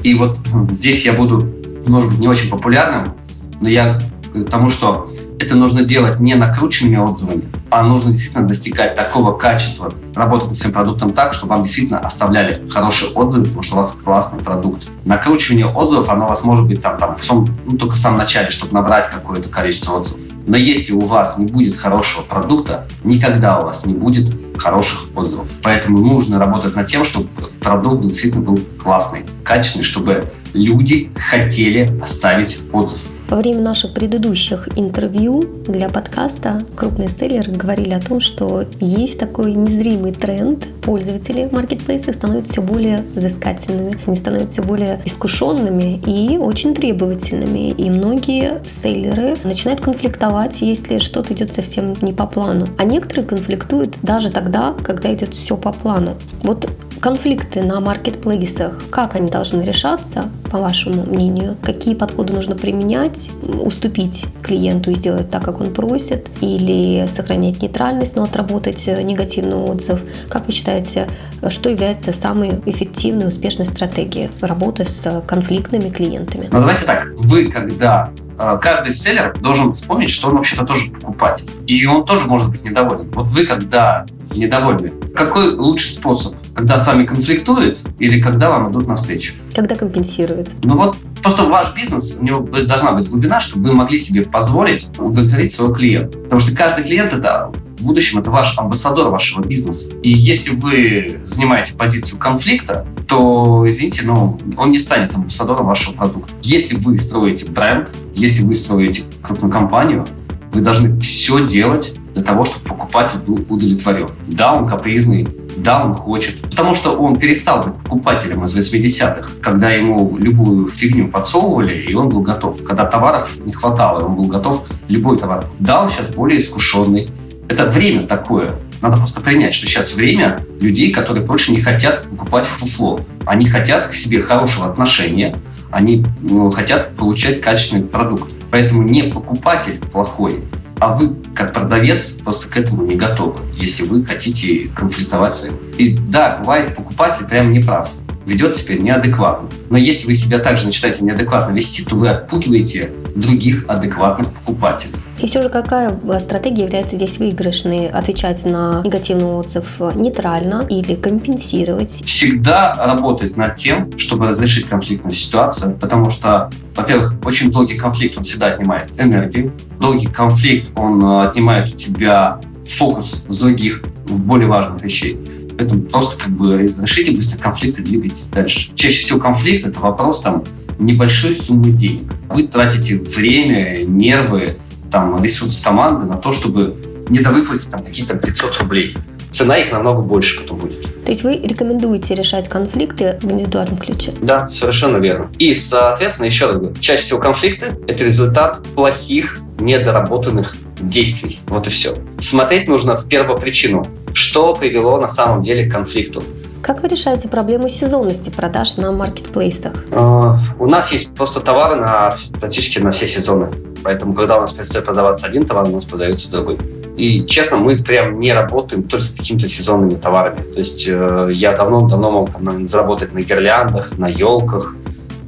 И 0.03 0.13
вот 0.13 0.37
здесь 0.71 1.05
я 1.05 1.13
буду, 1.13 1.51
может 1.87 2.11
быть, 2.11 2.19
не 2.19 2.27
очень 2.27 2.49
популярным, 2.49 3.13
но 3.59 3.69
я 3.69 3.99
к 4.33 4.49
тому, 4.49 4.69
что 4.69 5.09
это 5.39 5.55
нужно 5.55 5.83
делать 5.83 6.19
не 6.19 6.35
накрученными 6.35 6.97
отзывами, 6.97 7.43
а 7.69 7.83
нужно 7.83 8.11
действительно 8.11 8.47
достигать 8.47 8.95
такого 8.95 9.37
качества, 9.37 9.93
работать 10.15 10.49
над 10.49 10.57
своим 10.57 10.73
продуктом 10.73 11.13
так, 11.13 11.33
чтобы 11.33 11.55
вам 11.55 11.63
действительно 11.63 11.99
оставляли 11.99 12.67
хорошие 12.69 13.11
отзывы, 13.11 13.45
потому 13.45 13.63
что 13.63 13.73
у 13.73 13.77
вас 13.77 13.91
классный 14.03 14.41
продукт. 14.41 14.87
Накручивание 15.05 15.67
отзывов, 15.67 16.09
оно 16.09 16.25
у 16.25 16.29
вас 16.29 16.43
может 16.43 16.65
быть 16.65 16.81
там, 16.81 16.97
там 16.97 17.17
в 17.17 17.23
самом, 17.23 17.47
ну, 17.65 17.77
только 17.77 17.95
в 17.95 17.99
самом 17.99 18.17
начале, 18.17 18.49
чтобы 18.49 18.73
набрать 18.73 19.09
какое-то 19.09 19.49
количество 19.49 19.97
отзывов. 19.97 20.21
Но 20.45 20.57
если 20.57 20.91
у 20.91 20.99
вас 20.99 21.37
не 21.37 21.45
будет 21.45 21.75
хорошего 21.75 22.21
продукта, 22.21 22.85
никогда 23.03 23.59
у 23.59 23.63
вас 23.63 23.85
не 23.85 23.93
будет 23.93 24.29
хороших 24.57 25.05
отзывов. 25.15 25.47
Поэтому 25.61 25.99
нужно 25.99 26.37
работать 26.37 26.75
над 26.75 26.87
тем, 26.87 27.05
чтобы 27.05 27.29
продукт 27.61 28.03
действительно 28.03 28.43
был 28.43 28.59
классный, 28.81 29.25
качественный, 29.43 29.85
чтобы 29.85 30.25
люди 30.53 31.11
хотели 31.15 31.97
оставить 32.01 32.59
отзыв. 32.73 32.99
Во 33.33 33.39
время 33.39 33.61
наших 33.61 33.95
предыдущих 33.95 34.69
интервью 34.75 35.43
для 35.67 35.89
подкаста 35.89 36.63
крупные 36.75 37.09
селлеры 37.09 37.51
говорили 37.51 37.89
о 37.89 37.99
том, 37.99 38.21
что 38.21 38.63
есть 38.79 39.19
такой 39.19 39.55
незримый 39.55 40.11
тренд. 40.11 40.67
Пользователи 40.83 41.49
маркетплейсов 41.51 42.13
становятся 42.13 42.53
все 42.53 42.61
более 42.61 43.03
взыскательными, 43.15 43.97
они 44.05 44.15
становятся 44.15 44.61
все 44.61 44.61
более 44.61 45.01
искушенными 45.05 45.99
и 46.05 46.37
очень 46.37 46.75
требовательными. 46.75 47.71
И 47.71 47.89
многие 47.89 48.61
селлеры 48.67 49.35
начинают 49.43 49.81
конфликтовать, 49.81 50.61
если 50.61 50.99
что-то 50.99 51.33
идет 51.33 51.53
совсем 51.53 51.95
не 52.01 52.13
по 52.13 52.27
плану. 52.27 52.67
А 52.77 52.83
некоторые 52.83 53.25
конфликтуют 53.25 53.95
даже 54.03 54.29
тогда, 54.29 54.75
когда 54.83 55.11
идет 55.11 55.33
все 55.33 55.57
по 55.57 55.73
плану. 55.73 56.17
Вот 56.43 56.69
конфликты 57.03 57.61
на 57.63 57.81
маркетплейсах, 57.81 58.79
как 58.89 59.15
они 59.15 59.29
должны 59.29 59.61
решаться, 59.61 60.29
по 60.49 60.59
вашему 60.59 61.03
мнению? 61.03 61.57
Какие 61.61 61.95
подходы 61.95 62.31
нужно 62.31 62.55
применять? 62.55 63.29
Уступить 63.41 64.25
клиенту 64.41 64.91
и 64.91 64.95
сделать 64.95 65.29
так, 65.29 65.43
как 65.43 65.59
он 65.59 65.73
просит? 65.73 66.29
Или 66.39 67.05
сохранять 67.07 67.61
нейтральность, 67.61 68.15
но 68.15 68.23
отработать 68.23 68.87
негативный 68.87 69.57
отзыв? 69.57 70.01
Как 70.29 70.45
вы 70.45 70.53
считаете, 70.53 71.09
что 71.49 71.69
является 71.69 72.13
самой 72.13 72.61
эффективной, 72.65 73.27
успешной 73.27 73.65
стратегией 73.65 74.29
работы 74.39 74.85
с 74.85 75.21
конфликтными 75.27 75.89
клиентами? 75.89 76.47
Ну, 76.53 76.59
давайте 76.61 76.85
так. 76.85 77.09
Вы, 77.17 77.49
когда 77.49 78.11
э, 78.39 78.57
каждый 78.61 78.93
селлер 78.93 79.37
должен 79.41 79.73
вспомнить, 79.73 80.09
что 80.09 80.29
он 80.29 80.35
вообще-то 80.35 80.63
тоже 80.63 80.89
покупатель. 80.91 81.49
И 81.67 81.85
он 81.85 82.05
тоже 82.05 82.27
может 82.27 82.49
быть 82.49 82.63
недоволен. 82.63 83.11
Вот 83.11 83.27
вы, 83.27 83.45
когда 83.45 84.05
недовольны, 84.33 84.93
какой 85.13 85.53
лучший 85.53 85.91
способ 85.91 86.35
когда 86.53 86.77
с 86.77 86.85
вами 86.85 87.05
конфликтует 87.05 87.79
или 87.99 88.21
когда 88.21 88.49
вам 88.49 88.71
идут 88.71 88.87
навстречу? 88.87 89.33
Когда 89.53 89.75
компенсирует. 89.75 90.49
Ну 90.63 90.75
вот 90.75 90.95
просто 91.21 91.43
ваш 91.43 91.73
бизнес, 91.75 92.17
у 92.19 92.23
него 92.23 92.41
должна 92.41 92.91
быть 92.91 93.09
глубина, 93.09 93.39
чтобы 93.39 93.69
вы 93.69 93.75
могли 93.75 93.97
себе 93.97 94.23
позволить 94.23 94.87
удовлетворить 94.97 95.51
своего 95.51 95.73
клиента. 95.73 96.17
Потому 96.19 96.41
что 96.41 96.55
каждый 96.55 96.83
клиент 96.83 97.13
это 97.13 97.51
в 97.79 97.85
будущем 97.85 98.19
это 98.19 98.29
ваш 98.29 98.57
амбассадор 98.57 99.09
вашего 99.09 99.43
бизнеса. 99.43 99.93
И 100.03 100.09
если 100.09 100.51
вы 100.51 101.19
занимаете 101.23 101.73
позицию 101.73 102.19
конфликта, 102.19 102.85
то, 103.07 103.65
извините, 103.67 104.03
но 104.03 104.39
он 104.57 104.71
не 104.71 104.79
станет 104.79 105.15
амбассадором 105.15 105.65
вашего 105.65 105.93
продукта. 105.93 106.33
Если 106.41 106.75
вы 106.75 106.97
строите 106.97 107.45
бренд, 107.45 107.89
если 108.13 108.43
вы 108.43 108.53
строите 108.53 109.03
крупную 109.21 109.51
компанию, 109.51 110.05
вы 110.51 110.61
должны 110.61 110.99
все 110.99 111.45
делать 111.47 111.95
для 112.13 112.23
того, 112.23 112.45
чтобы 112.45 112.65
покупатель 112.65 113.19
был 113.19 113.45
удовлетворен. 113.49 114.09
Да, 114.27 114.53
он 114.53 114.67
капризный, 114.67 115.27
да, 115.57 115.83
он 115.83 115.93
хочет. 115.93 116.39
Потому 116.41 116.75
что 116.75 116.91
он 116.91 117.15
перестал 117.15 117.63
быть 117.63 117.75
покупателем 117.75 118.43
из 118.43 118.57
80-х, 118.57 119.29
когда 119.41 119.71
ему 119.71 120.17
любую 120.17 120.67
фигню 120.67 121.07
подсовывали, 121.07 121.75
и 121.75 121.93
он 121.93 122.09
был 122.09 122.21
готов. 122.21 122.63
Когда 122.63 122.85
товаров 122.85 123.35
не 123.45 123.53
хватало, 123.53 124.05
он 124.05 124.15
был 124.15 124.25
готов 124.25 124.67
любой 124.87 125.17
товар. 125.17 125.45
Да, 125.59 125.83
он 125.83 125.89
сейчас 125.89 126.07
более 126.07 126.39
искушенный. 126.39 127.09
Это 127.49 127.65
время 127.65 128.03
такое. 128.03 128.51
Надо 128.81 128.97
просто 128.97 129.21
принять, 129.21 129.53
что 129.53 129.65
сейчас 129.65 129.93
время 129.93 130.39
людей, 130.59 130.91
которые 130.91 131.25
больше 131.25 131.51
не 131.51 131.61
хотят 131.61 132.03
покупать 132.09 132.45
фуфло. 132.45 132.99
Они 133.25 133.45
хотят 133.45 133.87
к 133.87 133.93
себе 133.93 134.21
хорошего 134.21 134.65
отношения, 134.65 135.35
они 135.71 136.05
ну, 136.21 136.51
хотят 136.51 136.91
получать 136.95 137.41
качественный 137.41 137.83
продукт. 137.83 138.31
Поэтому 138.53 138.83
не 138.83 139.01
покупатель 139.01 139.79
плохой, 139.79 140.43
а 140.79 140.93
вы, 140.93 141.15
как 141.33 141.53
продавец, 141.53 142.09
просто 142.23 142.47
к 142.47 142.55
этому 142.55 142.83
не 142.83 142.93
готовы, 142.93 143.39
если 143.55 143.81
вы 143.81 144.05
хотите 144.05 144.67
конфликтовать 144.75 145.33
с 145.33 145.47
И 145.79 145.97
да, 145.97 146.37
бывает, 146.37 146.75
покупатель 146.75 147.25
прям 147.25 147.51
не 147.51 147.61
прав, 147.61 147.89
ведет 148.25 148.55
себя 148.55 148.77
неадекватно. 148.77 149.49
Но 149.69 149.77
если 149.77 150.07
вы 150.07 150.15
себя 150.15 150.39
также 150.39 150.65
начинаете 150.65 151.03
неадекватно 151.03 151.53
вести, 151.53 151.83
то 151.83 151.95
вы 151.95 152.09
отпугиваете 152.09 152.91
других 153.15 153.65
адекватных 153.67 154.31
покупателей. 154.31 154.93
И 155.19 155.27
все 155.27 155.41
же 155.41 155.49
какая 155.49 155.97
стратегия 156.19 156.63
является 156.63 156.95
здесь 156.95 157.17
выигрышной? 157.17 157.87
Отвечать 157.87 158.43
на 158.45 158.81
негативный 158.83 159.25
отзыв 159.25 159.79
нейтрально 159.95 160.65
или 160.69 160.95
компенсировать? 160.95 162.03
Всегда 162.03 162.73
работать 162.73 163.37
над 163.37 163.55
тем, 163.55 163.97
чтобы 163.97 164.27
разрешить 164.27 164.67
конфликтную 164.67 165.13
ситуацию, 165.13 165.75
потому 165.79 166.09
что, 166.09 166.49
во-первых, 166.75 167.15
очень 167.23 167.51
долгий 167.51 167.77
конфликт, 167.77 168.17
он 168.17 168.23
всегда 168.23 168.47
отнимает 168.47 168.89
энергию. 168.97 169.53
Долгий 169.79 170.07
конфликт, 170.07 170.71
он 170.75 171.03
э, 171.03 171.27
отнимает 171.27 171.73
у 171.73 171.77
тебя 171.77 172.41
фокус 172.67 173.23
с 173.27 173.37
других, 173.37 173.83
в 174.05 174.19
более 174.19 174.47
важных 174.47 174.83
вещей. 174.83 175.17
Поэтому 175.57 175.83
просто 175.83 176.23
как 176.23 176.31
бы 176.31 176.57
разрешите 176.57 177.11
быстро 177.11 177.39
конфликт 177.39 177.79
и 177.79 177.83
двигайтесь 177.83 178.27
дальше. 178.27 178.71
Чаще 178.75 179.03
всего 179.03 179.19
конфликт— 179.19 179.65
это 179.67 179.79
вопрос 179.79 180.21
там 180.21 180.43
небольшой 180.79 181.35
суммы 181.35 181.71
денег. 181.71 182.13
Вы 182.29 182.43
тратите 182.43 182.97
время, 182.97 183.83
нервы, 183.85 184.57
там, 184.91 185.23
ресурс 185.23 185.59
команды 185.61 186.05
на 186.05 186.17
то, 186.17 186.31
чтобы 186.31 186.75
не 187.09 187.19
недовыплатить 187.19 187.69
там 187.69 187.83
какие-то 187.83 188.15
500 188.15 188.59
рублей. 188.59 188.95
Цена 189.31 189.57
их 189.57 189.71
намного 189.71 190.01
больше 190.01 190.41
потом 190.41 190.59
будет. 190.59 190.81
То 191.03 191.11
есть 191.11 191.23
вы 191.23 191.37
рекомендуете 191.37 192.13
решать 192.13 192.47
конфликты 192.47 193.17
в 193.21 193.31
индивидуальном 193.31 193.77
ключе? 193.77 194.13
Да, 194.21 194.47
совершенно 194.47 194.97
верно. 194.97 195.29
И, 195.39 195.53
соответственно, 195.53 196.27
еще 196.27 196.45
раз 196.45 196.57
говорю, 196.57 196.75
чаще 196.79 197.03
всего 197.03 197.19
конфликты– 197.19 197.71
это 197.87 198.05
результат 198.05 198.63
плохих, 198.75 199.39
недоработанных 199.59 200.55
действий. 200.79 201.39
Вот 201.47 201.67
и 201.67 201.69
все. 201.69 201.95
Смотреть 202.19 202.67
нужно 202.67 202.95
в 202.95 203.07
первую 203.09 203.39
причину, 203.39 203.87
что 204.13 204.55
привело 204.55 204.97
на 204.99 205.07
самом 205.07 205.43
деле 205.43 205.69
к 205.69 205.71
конфликту. 205.71 206.23
Как 206.61 206.81
вы 206.81 206.87
решаете 206.87 207.27
проблему 207.27 207.67
сезонности 207.67 208.29
продаж 208.29 208.77
на 208.77 208.93
маркетплейсах? 208.93 209.73
Uh, 209.91 210.35
у 210.59 210.65
нас 210.65 210.93
есть 210.93 211.13
просто 211.13 211.41
товары 211.41 211.75
на, 211.75 212.15
практически 212.39 212.79
на 212.79 212.91
все 212.91 213.05
сезоны. 213.05 213.49
Поэтому, 213.83 214.13
когда 214.13 214.37
у 214.37 214.41
нас 214.41 214.53
предстоит 214.53 214.85
продаваться 214.85 215.27
один 215.27 215.45
товар, 215.45 215.67
у 215.67 215.71
нас 215.71 215.83
продается 215.83 216.31
другой. 216.31 216.57
И, 216.95 217.25
честно, 217.25 217.57
мы 217.57 217.75
прям 217.77 218.19
не 218.19 218.31
работаем 218.33 218.83
только 218.83 219.03
с 219.03 219.09
какими-то 219.09 219.47
сезонными 219.47 219.95
товарами. 219.95 220.39
То 220.41 220.59
есть 220.59 220.85
э, 220.87 221.29
я 221.33 221.53
давно-давно 221.53 222.11
мог 222.11 222.31
там, 222.31 222.67
заработать 222.67 223.13
на 223.13 223.21
гирляндах, 223.21 223.97
на 223.97 224.07
елках, 224.07 224.75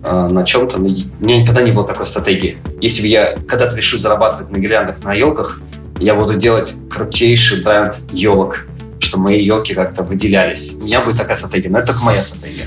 э, 0.04 0.28
на 0.28 0.46
чем-то. 0.46 0.78
Но 0.78 0.86
у 0.88 1.24
меня 1.24 1.42
никогда 1.42 1.64
не 1.64 1.72
было 1.72 1.86
такой 1.86 2.06
стратегии. 2.06 2.58
Если 2.80 3.02
бы 3.02 3.08
я 3.08 3.36
когда-то 3.48 3.76
решу 3.76 3.98
зарабатывать 3.98 4.52
на 4.52 4.58
гирляндах, 4.58 5.04
на 5.04 5.14
елках, 5.14 5.60
я 6.00 6.14
буду 6.16 6.36
делать 6.36 6.74
крутейший 6.90 7.62
бренд 7.64 7.96
елок, 8.12 8.68
чтобы 9.00 9.26
мои 9.26 9.44
елки 9.44 9.74
как-то 9.74 10.04
выделялись. 10.04 10.76
У 10.82 10.86
меня 10.86 11.02
будет 11.02 11.18
такая 11.18 11.38
стратегия, 11.38 11.70
но 11.70 11.80
это 11.80 11.88
только 11.88 12.04
моя 12.04 12.22
стратегия. 12.22 12.66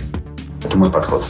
Это 0.64 0.76
мой 0.76 0.90
подход. 0.90 1.24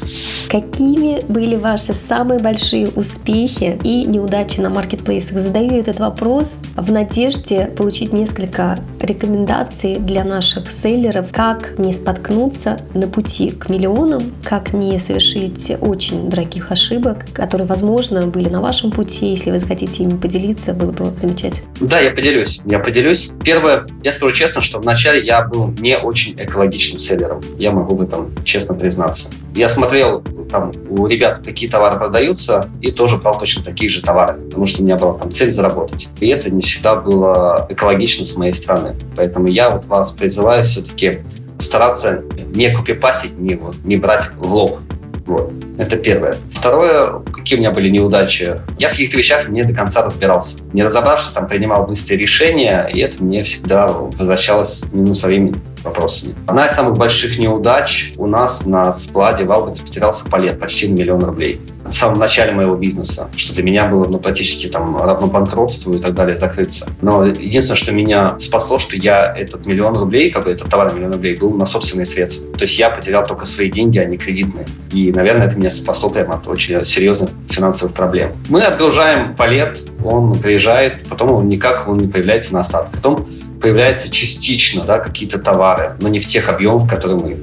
Какими 0.49 1.23
были 1.31 1.57
ваши 1.57 1.93
самые 1.93 2.41
большие 2.41 2.89
успехи 2.89 3.79
и 3.85 4.05
неудачи 4.07 4.61
на 4.61 4.71
маркетплейсах? 4.71 5.39
Задаю 5.39 5.73
этот 5.73 6.01
вопрос 6.01 6.63
в 6.75 6.91
надежде 6.91 7.67
получить 7.77 8.15
несколько 8.15 8.79
рекомендаций 8.99 9.97
для 9.97 10.25
наших 10.25 10.71
селлеров, 10.71 11.33
как 11.33 11.79
не 11.79 11.93
споткнуться 11.93 12.81
на 12.95 13.09
пути 13.09 13.51
к 13.51 13.69
миллионам, 13.69 14.33
как 14.43 14.73
не 14.73 14.97
совершить 14.99 15.71
очень 15.83 16.31
дорогих 16.31 16.73
ошибок, 16.73 17.27
которые, 17.35 17.67
возможно, 17.67 18.27
были 18.27 18.49
на 18.49 18.63
вашем 18.63 18.91
пути. 18.91 19.27
Если 19.27 19.51
вы 19.51 19.59
захотите 19.59 20.03
ими 20.05 20.17
поделиться, 20.17 20.73
было 20.73 20.93
бы 20.93 21.13
замечательно. 21.15 21.69
Да, 21.79 22.01
я 22.01 22.11
поделюсь. 22.11 22.63
Я 22.65 22.79
поделюсь. 22.79 23.33
Первое, 23.45 23.87
я 24.03 24.13
скажу 24.13 24.35
честно, 24.35 24.63
что 24.63 24.79
вначале 24.79 25.21
я 25.21 25.43
был 25.43 25.69
не 25.79 25.99
очень 25.99 26.35
экологичным 26.39 26.99
селлером. 26.99 27.43
Я 27.59 27.71
могу 27.71 27.95
в 27.95 28.01
этом 28.01 28.31
честно 28.45 28.75
признаться. 28.75 29.31
Я 29.55 29.69
смотрел 29.69 30.23
там 30.51 30.73
у 30.89 31.07
ребят 31.07 31.41
какие 31.45 31.69
товары 31.69 31.99
продаются, 31.99 32.69
и 32.81 32.91
тоже 32.91 33.17
брал 33.17 33.39
точно 33.39 33.65
такие 33.65 33.91
же 33.91 34.03
товары, 34.03 34.35
потому 34.35 34.67
что 34.67 34.83
у 34.83 34.85
меня 34.85 34.97
была 34.97 35.15
там 35.15 35.31
цель 35.31 35.51
заработать. 35.51 36.09
И 36.21 36.29
это 36.29 36.51
не 36.51 36.61
всегда 36.61 36.97
было 36.97 37.67
экологично 37.69 38.27
с 38.27 38.37
моей 38.37 38.55
стороны. 38.55 38.95
Поэтому 39.17 39.49
я 39.49 39.71
вот 39.71 39.87
вас 39.87 40.11
призываю 40.11 40.65
все-таки 40.65 41.21
стараться 41.59 42.23
не 42.55 42.71
копипасить, 42.71 43.39
не, 43.39 43.57
вот, 43.57 43.77
не 43.85 43.97
брать 43.97 44.31
в 44.37 44.55
лоб. 44.55 44.79
Вот. 45.27 45.53
Это 45.77 45.99
первое. 45.99 46.37
Второе, 46.51 47.21
какие 47.33 47.59
у 47.59 47.61
меня 47.61 47.71
были 47.71 47.91
неудачи. 47.91 48.61
Я 48.79 48.89
в 48.89 48.93
каких-то 48.93 49.19
вещах 49.19 49.49
не 49.49 49.63
до 49.63 49.75
конца 49.75 50.03
разбирался. 50.03 50.63
Не 50.73 50.83
разобравшись, 50.83 51.33
там 51.33 51.47
принимал 51.47 51.87
быстрые 51.87 52.19
решения, 52.19 52.91
и 52.93 52.99
это 53.01 53.23
мне 53.23 53.43
всегда 53.43 53.89
возвращалось 53.89 54.87
минусовыми 54.93 55.55
вопросами. 55.83 56.35
Одна 56.47 56.67
из 56.67 56.73
самых 56.73 56.97
больших 56.97 57.39
неудач 57.39 58.13
у 58.17 58.27
нас 58.27 58.67
на 58.67 58.91
складе 58.93 59.45
в 59.45 59.53
Албансе 59.53 59.83
потерялся 59.83 60.29
палет 60.29 60.61
почти 60.61 60.89
на 60.89 60.95
миллион 60.95 61.25
рублей. 61.25 61.61
В 61.85 61.93
самом 61.93 62.19
начале 62.19 62.53
моего 62.53 62.75
бизнеса, 62.75 63.31
что 63.35 63.55
для 63.55 63.63
меня 63.63 63.87
было 63.87 64.07
ну, 64.07 64.19
практически 64.19 64.67
там 64.67 65.01
равно 65.01 65.27
банкротству 65.27 65.95
и 65.95 65.99
так 65.99 66.15
далее 66.15 66.37
закрыться. 66.37 66.91
Но 67.01 67.25
единственное, 67.25 67.77
что 67.77 67.93
меня 67.93 68.39
спасло, 68.39 68.79
что 68.79 68.95
я 68.97 69.35
этот 69.35 69.65
миллион 69.65 69.97
рублей, 69.97 70.31
как 70.31 70.45
бы 70.45 70.51
этот 70.51 70.69
товар 70.69 70.93
миллион 70.93 71.13
рублей, 71.13 71.37
был 71.37 71.55
на 71.55 71.65
собственные 71.65 72.05
средства. 72.05 72.53
То 72.57 72.65
есть 72.65 72.79
я 72.79 72.91
потерял 72.91 73.27
только 73.27 73.47
свои 73.47 73.71
деньги, 73.71 73.99
а 73.99 74.05
не 74.05 74.19
кредитные. 74.19 74.67
И, 74.93 75.13
наверное, 75.13 75.47
это 75.47 75.59
меня 75.59 75.71
спасло 75.71 76.11
прямо 76.11 76.35
от 76.35 76.47
очень 76.47 76.85
серьезных 76.85 77.31
финансовых 77.49 77.95
проблем. 77.95 78.33
Мы 78.49 78.63
отгружаем 78.63 79.35
палет, 79.35 79.79
он 80.05 80.39
приезжает, 80.39 81.09
потом 81.09 81.33
он 81.33 81.49
никак 81.49 81.89
он 81.89 81.99
не 81.99 82.09
появляется 82.09 82.53
на 82.53 82.61
остатке. 82.61 82.97
Потом 82.97 83.27
появляются 83.61 84.11
частично 84.11 84.85
да, 84.85 84.99
какие-то 84.99 85.39
товары, 85.39 85.95
но 86.01 86.09
не 86.09 86.21
в 86.21 86.27
тех 86.27 86.49
объемах, 86.49 86.85
в 86.85 86.89
которые 86.89 87.19
мы. 87.19 87.37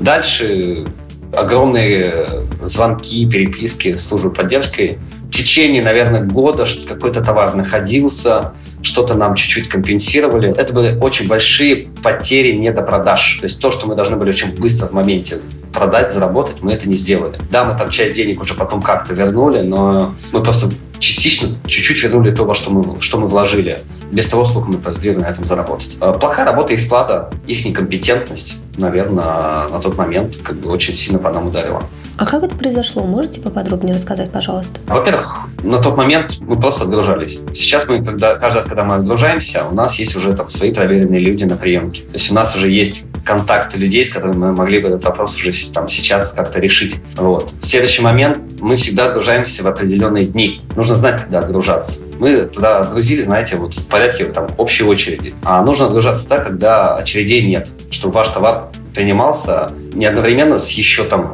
Дальше 0.00 0.86
огромные 1.32 2.26
звонки, 2.62 3.28
переписки 3.28 3.94
с 3.94 4.06
службой 4.06 4.32
поддержки. 4.32 4.98
В 5.26 5.30
течение, 5.30 5.82
наверное, 5.82 6.22
года 6.22 6.66
какой-то 6.88 7.22
товар 7.22 7.54
находился, 7.54 8.52
что-то 8.82 9.14
нам 9.14 9.34
чуть-чуть 9.34 9.68
компенсировали. 9.68 10.52
Это 10.54 10.72
были 10.72 10.98
очень 10.98 11.28
большие 11.28 11.88
потери 12.02 12.52
недопродаж. 12.52 13.38
То 13.40 13.46
есть 13.46 13.60
то, 13.60 13.70
что 13.70 13.86
мы 13.86 13.94
должны 13.94 14.16
были 14.16 14.30
очень 14.30 14.58
быстро 14.58 14.86
в 14.86 14.92
моменте 14.92 15.38
продать, 15.72 16.12
заработать, 16.12 16.62
мы 16.62 16.72
это 16.72 16.88
не 16.88 16.96
сделали. 16.96 17.36
Да, 17.50 17.64
мы 17.64 17.78
там 17.78 17.90
часть 17.90 18.14
денег 18.14 18.40
уже 18.42 18.54
потом 18.54 18.82
как-то 18.82 19.14
вернули, 19.14 19.60
но 19.60 20.14
мы 20.32 20.42
просто 20.42 20.68
частично 21.00 21.48
чуть-чуть 21.66 22.02
вернули 22.02 22.30
то, 22.30 22.44
во 22.44 22.54
что 22.54 22.70
мы, 22.70 23.00
что 23.00 23.18
мы 23.18 23.26
вложили, 23.26 23.80
без 24.12 24.28
того, 24.28 24.44
сколько 24.44 24.68
мы 24.68 24.78
могли 24.78 25.16
на 25.16 25.24
этом 25.24 25.46
заработать. 25.46 25.96
А 26.00 26.12
плохая 26.12 26.44
работа 26.44 26.74
их 26.74 26.80
склада, 26.80 27.30
их 27.46 27.64
некомпетентность, 27.64 28.54
наверное, 28.76 29.68
на 29.68 29.80
тот 29.80 29.96
момент 29.96 30.36
как 30.42 30.56
бы 30.56 30.70
очень 30.70 30.94
сильно 30.94 31.18
по 31.18 31.32
нам 31.32 31.48
ударила. 31.48 31.82
А 32.20 32.26
как 32.26 32.42
это 32.42 32.54
произошло? 32.54 33.04
Можете 33.04 33.40
поподробнее 33.40 33.94
рассказать, 33.94 34.30
пожалуйста? 34.30 34.78
Во-первых, 34.88 35.38
на 35.62 35.78
тот 35.78 35.96
момент 35.96 36.34
мы 36.42 36.60
просто 36.60 36.84
отгружались. 36.84 37.40
Сейчас 37.54 37.88
мы, 37.88 38.04
когда, 38.04 38.34
каждый 38.34 38.58
раз, 38.58 38.66
когда 38.66 38.84
мы 38.84 38.96
отгружаемся, 38.96 39.64
у 39.64 39.74
нас 39.74 39.98
есть 39.98 40.14
уже 40.14 40.34
там 40.34 40.50
свои 40.50 40.70
проверенные 40.70 41.18
люди 41.18 41.44
на 41.44 41.56
приемке. 41.56 42.02
То 42.02 42.18
есть 42.18 42.30
у 42.30 42.34
нас 42.34 42.54
уже 42.54 42.68
есть 42.68 43.04
контакты 43.24 43.78
людей, 43.78 44.04
с 44.04 44.10
которыми 44.10 44.36
мы 44.36 44.52
могли 44.52 44.80
бы 44.80 44.88
этот 44.88 45.02
вопрос 45.02 45.34
уже 45.34 45.50
там 45.72 45.88
сейчас 45.88 46.32
как-то 46.32 46.60
решить. 46.60 46.96
Вот. 47.16 47.54
Следующий 47.62 48.02
момент. 48.02 48.38
Мы 48.60 48.76
всегда 48.76 49.06
отгружаемся 49.06 49.62
в 49.62 49.66
определенные 49.66 50.26
дни. 50.26 50.60
Нужно 50.76 50.96
знать, 50.96 51.22
когда 51.22 51.38
отгружаться. 51.38 52.00
Мы 52.18 52.42
тогда 52.42 52.80
отгрузили, 52.80 53.22
знаете, 53.22 53.56
вот 53.56 53.72
в 53.72 53.88
порядке 53.88 54.26
там 54.26 54.48
общей 54.58 54.84
очереди. 54.84 55.34
А 55.42 55.62
нужно 55.62 55.86
отгружаться 55.86 56.28
так, 56.28 56.46
когда 56.46 56.96
очередей 56.96 57.46
нет, 57.46 57.66
чтобы 57.90 58.12
ваш 58.12 58.28
товар 58.28 58.66
принимался 58.94 59.72
не 59.94 60.04
одновременно 60.04 60.58
с 60.58 60.68
еще 60.72 61.04
там 61.04 61.32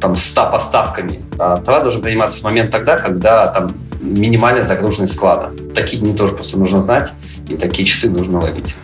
там 0.00 0.16
100 0.16 0.50
поставками. 0.50 1.20
А 1.38 1.58
товар 1.58 1.82
должен 1.82 2.02
приниматься 2.02 2.40
в 2.40 2.44
момент 2.44 2.70
тогда, 2.70 2.96
когда 2.96 3.46
там 3.46 3.74
минимальная 4.00 4.64
загруженность 4.64 5.14
склада. 5.14 5.50
Такие 5.74 6.00
дни 6.00 6.14
тоже 6.14 6.34
просто 6.34 6.58
нужно 6.58 6.80
знать, 6.80 7.12
и 7.48 7.56
такие 7.56 7.86
часы 7.86 8.10
нужно 8.10 8.40
ловить. 8.40 8.74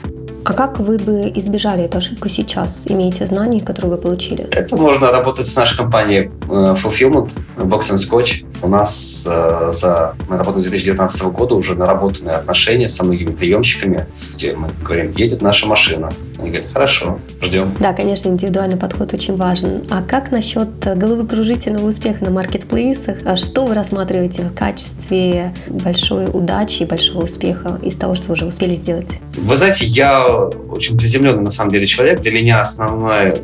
А 0.48 0.52
как 0.52 0.78
вы 0.78 0.96
бы 0.98 1.32
избежали 1.34 1.82
эту 1.82 1.98
ошибку 1.98 2.28
сейчас? 2.28 2.86
Имеете 2.86 3.26
знания, 3.26 3.60
которые 3.60 3.96
вы 3.96 3.98
получили? 4.00 4.44
Это 4.52 4.76
можно 4.76 5.10
работать 5.10 5.48
с 5.48 5.56
нашей 5.56 5.76
компанией 5.76 6.30
э, 6.48 6.76
Fulfillment, 6.80 7.32
Box 7.56 7.90
and 7.90 7.96
Scotch. 7.96 8.44
У 8.62 8.68
нас 8.68 9.26
э, 9.28 9.70
за, 9.72 10.14
мы 10.28 10.38
работаем 10.38 10.64
с 10.64 10.68
2019 10.68 11.22
года 11.24 11.56
уже 11.56 11.74
наработанные 11.74 12.36
отношения 12.36 12.88
со 12.88 13.02
многими 13.02 13.32
приемщиками, 13.32 14.06
где 14.36 14.54
мы 14.54 14.68
говорим, 14.84 15.12
едет 15.16 15.42
наша 15.42 15.66
машина. 15.66 16.12
Они 16.38 16.50
говорят, 16.50 16.68
хорошо, 16.72 17.18
ждем. 17.40 17.74
Да, 17.80 17.92
конечно, 17.92 18.28
индивидуальный 18.28 18.76
подход 18.76 19.12
очень 19.14 19.36
важен. 19.36 19.84
А 19.90 20.02
как 20.02 20.30
насчет 20.30 20.68
головокружительного 20.80 21.86
успеха 21.86 22.24
на 22.24 22.30
маркетплейсах? 22.30 23.18
А 23.24 23.36
что 23.36 23.64
вы 23.64 23.74
рассматриваете 23.74 24.42
в 24.42 24.54
качестве 24.54 25.54
большой 25.68 26.26
удачи 26.26 26.82
и 26.82 26.86
большого 26.86 27.24
успеха 27.24 27.78
из 27.82 27.96
того, 27.96 28.14
что 28.14 28.28
вы 28.28 28.34
уже 28.34 28.46
успели 28.46 28.74
сделать? 28.74 29.18
Вы 29.36 29.56
знаете, 29.56 29.86
я 29.86 30.26
очень 30.26 30.98
приземленный 30.98 31.42
на 31.42 31.50
самом 31.50 31.70
деле 31.70 31.86
человек. 31.86 32.20
Для 32.20 32.32
меня 32.32 32.60
основной 32.60 33.36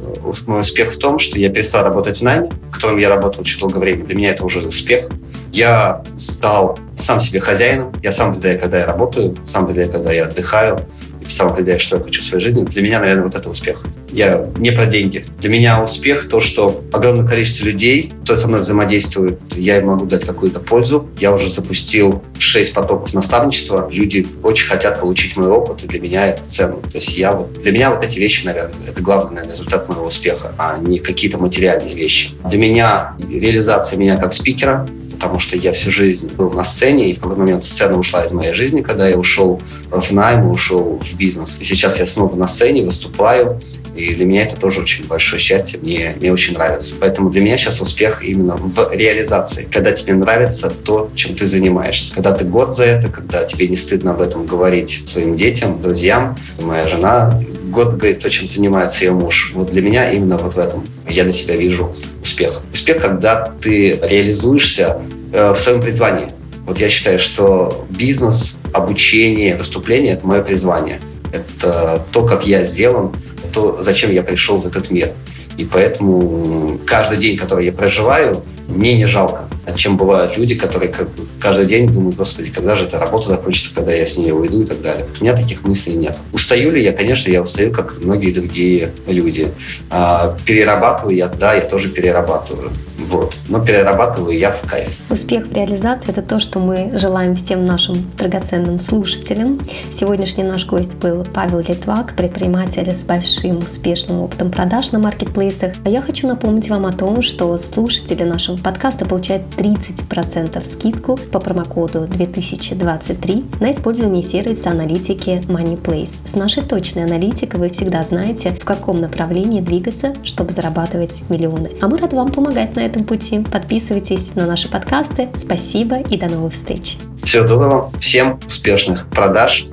мой 0.46 0.60
успех 0.60 0.92
в 0.92 0.98
том, 0.98 1.18
что 1.18 1.38
я 1.38 1.48
перестал 1.48 1.84
работать 1.84 2.18
в 2.18 2.22
найме, 2.22 2.50
в 2.68 2.74
котором 2.74 2.98
я 2.98 3.08
работал 3.08 3.40
очень 3.40 3.58
долгое 3.60 3.80
время. 3.80 4.04
Для 4.04 4.14
меня 4.14 4.30
это 4.30 4.44
уже 4.44 4.60
успех. 4.60 5.08
Я 5.52 6.02
стал 6.16 6.78
сам 6.96 7.20
себе 7.20 7.40
хозяином. 7.40 7.92
Я 8.02 8.12
сам 8.12 8.30
определяю, 8.30 8.60
когда 8.60 8.78
я 8.78 8.86
работаю, 8.86 9.36
сам 9.44 9.64
определяю, 9.64 9.92
когда 9.92 10.12
я 10.12 10.24
отдыхаю 10.26 10.80
сам 11.28 11.48
определяю, 11.48 11.80
что 11.80 11.96
я 11.96 12.02
хочу 12.02 12.22
в 12.22 12.24
своей 12.24 12.42
жизни. 12.42 12.64
Для 12.64 12.82
меня, 12.82 13.00
наверное, 13.00 13.24
вот 13.24 13.34
это 13.34 13.50
успех. 13.50 13.82
Я 14.10 14.46
не 14.58 14.70
про 14.70 14.86
деньги. 14.86 15.24
Для 15.40 15.50
меня 15.50 15.82
успех 15.82 16.28
то, 16.28 16.40
что 16.40 16.82
огромное 16.92 17.26
количество 17.26 17.64
людей, 17.64 18.12
кто 18.22 18.36
со 18.36 18.48
мной 18.48 18.60
взаимодействует, 18.60 19.40
я 19.54 19.78
им 19.78 19.86
могу 19.86 20.06
дать 20.06 20.24
какую-то 20.24 20.60
пользу. 20.60 21.08
Я 21.18 21.32
уже 21.32 21.50
запустил 21.50 22.22
6 22.38 22.74
потоков 22.74 23.14
наставничества. 23.14 23.88
Люди 23.90 24.26
очень 24.42 24.66
хотят 24.66 25.00
получить 25.00 25.36
мой 25.36 25.48
опыт, 25.48 25.84
и 25.84 25.86
для 25.86 26.00
меня 26.00 26.26
это 26.26 26.44
ценно. 26.44 26.76
То 26.76 26.96
есть 26.96 27.16
я 27.16 27.32
вот, 27.32 27.54
для 27.54 27.72
меня 27.72 27.90
вот 27.90 28.04
эти 28.04 28.18
вещи, 28.18 28.44
наверное, 28.44 28.74
это 28.86 29.02
главный 29.02 29.36
наверное, 29.36 29.54
результат 29.54 29.88
моего 29.88 30.06
успеха, 30.06 30.52
а 30.58 30.78
не 30.78 30.98
какие-то 30.98 31.38
материальные 31.38 31.94
вещи. 31.94 32.30
Для 32.48 32.58
меня 32.58 33.14
реализация 33.30 33.98
меня 33.98 34.16
как 34.16 34.32
спикера, 34.32 34.86
потому 35.22 35.38
что 35.38 35.56
я 35.56 35.72
всю 35.72 35.92
жизнь 35.92 36.34
был 36.34 36.50
на 36.50 36.64
сцене, 36.64 37.08
и 37.08 37.14
в 37.14 37.20
какой-то 37.20 37.40
момент 37.40 37.64
сцена 37.64 37.96
ушла 37.96 38.24
из 38.24 38.32
моей 38.32 38.52
жизни, 38.52 38.80
когда 38.80 39.08
я 39.08 39.16
ушел 39.16 39.62
в 39.88 40.10
найм, 40.10 40.50
ушел 40.50 40.98
в 41.00 41.16
бизнес. 41.16 41.58
И 41.60 41.64
сейчас 41.64 42.00
я 42.00 42.06
снова 42.06 42.34
на 42.34 42.48
сцене 42.48 42.84
выступаю, 42.84 43.60
и 43.94 44.14
для 44.14 44.24
меня 44.24 44.42
это 44.42 44.56
тоже 44.56 44.80
очень 44.80 45.06
большое 45.06 45.40
счастье, 45.40 45.78
мне, 45.80 46.16
мне 46.18 46.32
очень 46.32 46.54
нравится. 46.54 46.96
Поэтому 46.98 47.30
для 47.30 47.40
меня 47.40 47.56
сейчас 47.56 47.80
успех 47.80 48.24
именно 48.24 48.56
в 48.56 48.90
реализации. 48.92 49.68
Когда 49.70 49.92
тебе 49.92 50.14
нравится 50.14 50.70
то, 50.70 51.10
чем 51.14 51.36
ты 51.36 51.46
занимаешься. 51.46 52.12
Когда 52.14 52.32
ты 52.32 52.44
горд 52.44 52.74
за 52.74 52.84
это, 52.84 53.08
когда 53.08 53.44
тебе 53.44 53.68
не 53.68 53.76
стыдно 53.76 54.12
об 54.12 54.22
этом 54.22 54.46
говорить 54.46 55.02
своим 55.06 55.36
детям, 55.36 55.80
друзьям. 55.80 56.36
Моя 56.58 56.88
жена 56.88 57.40
горд 57.66 57.96
говорит 57.96 58.20
то, 58.20 58.30
чем 58.30 58.48
занимается 58.48 59.04
ее 59.04 59.12
муж. 59.12 59.52
Вот 59.54 59.70
для 59.70 59.82
меня 59.82 60.10
именно 60.10 60.38
вот 60.38 60.54
в 60.54 60.58
этом 60.58 60.86
я 61.08 61.24
для 61.24 61.32
себя 61.32 61.54
вижу 61.54 61.94
успех. 62.32 62.62
Успех, 62.72 62.98
когда 62.98 63.52
ты 63.60 63.98
реализуешься 64.02 64.98
э, 65.32 65.52
в 65.52 65.58
своем 65.58 65.80
призвании. 65.80 66.28
Вот 66.66 66.78
я 66.78 66.88
считаю, 66.88 67.18
что 67.18 67.86
бизнес, 67.90 68.60
обучение, 68.72 69.56
выступление– 69.56 70.12
это 70.14 70.26
мое 70.26 70.42
призвание. 70.42 70.98
Это 71.32 72.02
то, 72.12 72.24
как 72.24 72.46
я 72.46 72.64
сделан, 72.64 73.12
то, 73.52 73.82
зачем 73.82 74.10
я 74.10 74.22
пришел 74.22 74.56
в 74.56 74.66
этот 74.66 74.90
мир. 74.90 75.10
И 75.58 75.64
поэтому 75.64 76.78
каждый 76.86 77.18
день, 77.18 77.36
который 77.36 77.66
я 77.66 77.72
проживаю, 77.72 78.42
мне 78.72 78.96
не 78.96 79.06
жалко, 79.06 79.44
чем 79.76 79.96
бывают 79.96 80.36
люди, 80.36 80.54
которые 80.54 80.90
как 80.90 81.08
бы 81.10 81.26
каждый 81.38 81.66
день 81.66 81.88
думают, 81.88 82.16
господи, 82.16 82.50
когда 82.50 82.74
же 82.74 82.84
эта 82.84 82.98
работа 82.98 83.28
закончится, 83.28 83.74
когда 83.74 83.92
я 83.92 84.06
с 84.06 84.16
нее 84.16 84.34
уйду 84.34 84.62
и 84.62 84.66
так 84.66 84.80
далее. 84.80 85.06
Вот 85.08 85.20
у 85.20 85.24
меня 85.24 85.36
таких 85.36 85.64
мыслей 85.64 85.94
нет. 85.94 86.16
Устаю 86.32 86.70
ли 86.72 86.82
я? 86.82 86.92
Конечно, 86.92 87.30
я 87.30 87.42
устаю, 87.42 87.72
как 87.72 87.98
многие 87.98 88.32
другие 88.32 88.92
люди. 89.06 89.52
А, 89.90 90.36
перерабатываю 90.44 91.16
я, 91.16 91.28
да, 91.28 91.54
я 91.54 91.62
тоже 91.62 91.88
перерабатываю. 91.88 92.70
Вот. 93.08 93.34
Но 93.48 93.60
перерабатываю 93.64 94.38
я 94.38 94.50
в 94.50 94.60
кайф. 94.68 94.88
Успех 95.10 95.46
в 95.46 95.52
реализации– 95.52 96.10
это 96.12 96.22
то, 96.22 96.40
что 96.40 96.58
мы 96.58 96.92
желаем 96.98 97.34
всем 97.34 97.64
нашим 97.64 98.10
драгоценным 98.16 98.78
слушателям. 98.78 99.60
Сегодняшний 99.92 100.44
наш 100.44 100.66
гость 100.66 100.96
был 100.96 101.24
Павел 101.24 101.60
Литвак, 101.60 102.14
предприниматель 102.16 102.88
с 102.88 103.04
большим 103.04 103.58
успешным 103.58 104.20
опытом 104.20 104.50
продаж 104.50 104.92
на 104.92 104.98
маркетплейсах. 104.98 105.72
А 105.84 105.88
я 105.88 106.02
хочу 106.02 106.26
напомнить 106.28 106.68
вам 106.68 106.86
о 106.86 106.92
том, 106.92 107.22
что 107.22 107.56
слушатели 107.58 108.22
нашего 108.22 108.56
подкаста 108.56 109.04
получают 109.04 109.42
30% 109.56 110.64
скидку 110.64 111.16
по 111.16 111.40
промокоду 111.40 112.06
2023 112.06 113.44
на 113.60 113.72
использование 113.72 114.22
сервиса 114.22 114.70
аналитики 114.70 115.42
MoneyPlace. 115.48 116.26
С 116.26 116.34
нашей 116.34 116.62
точной 116.62 117.04
аналитикой 117.04 117.60
вы 117.60 117.70
всегда 117.70 118.04
знаете, 118.04 118.52
в 118.52 118.64
каком 118.64 119.00
направлении 119.00 119.60
двигаться, 119.60 120.14
чтобы 120.24 120.52
зарабатывать 120.52 121.22
миллионы. 121.28 121.70
А 121.80 121.88
мы 121.88 121.98
рады 121.98 122.16
вам 122.16 122.30
помогать 122.30 122.76
на 122.76 122.80
этом 122.92 123.04
пути. 123.04 123.40
Подписывайтесь 123.50 124.34
на 124.34 124.46
наши 124.46 124.68
подкасты. 124.68 125.30
Спасибо 125.36 126.00
и 126.00 126.18
до 126.18 126.28
новых 126.28 126.52
встреч. 126.52 126.98
Всего 127.24 127.46
доброго. 127.46 127.92
Всем 127.98 128.38
успешных 128.46 129.06
продаж. 129.08 129.66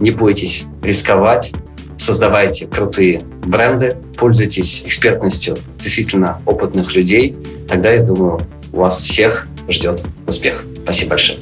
Не 0.00 0.10
бойтесь 0.10 0.66
рисковать. 0.82 1.52
Создавайте 1.96 2.66
крутые 2.66 3.22
бренды. 3.46 3.96
Пользуйтесь 4.16 4.82
экспертностью 4.84 5.56
действительно 5.78 6.40
опытных 6.46 6.96
людей. 6.96 7.36
Тогда, 7.68 7.92
я 7.92 8.02
думаю, 8.02 8.40
у 8.72 8.80
вас 8.80 9.00
всех 9.00 9.46
ждет 9.68 10.02
успех. 10.26 10.64
Спасибо 10.82 11.10
большое. 11.10 11.38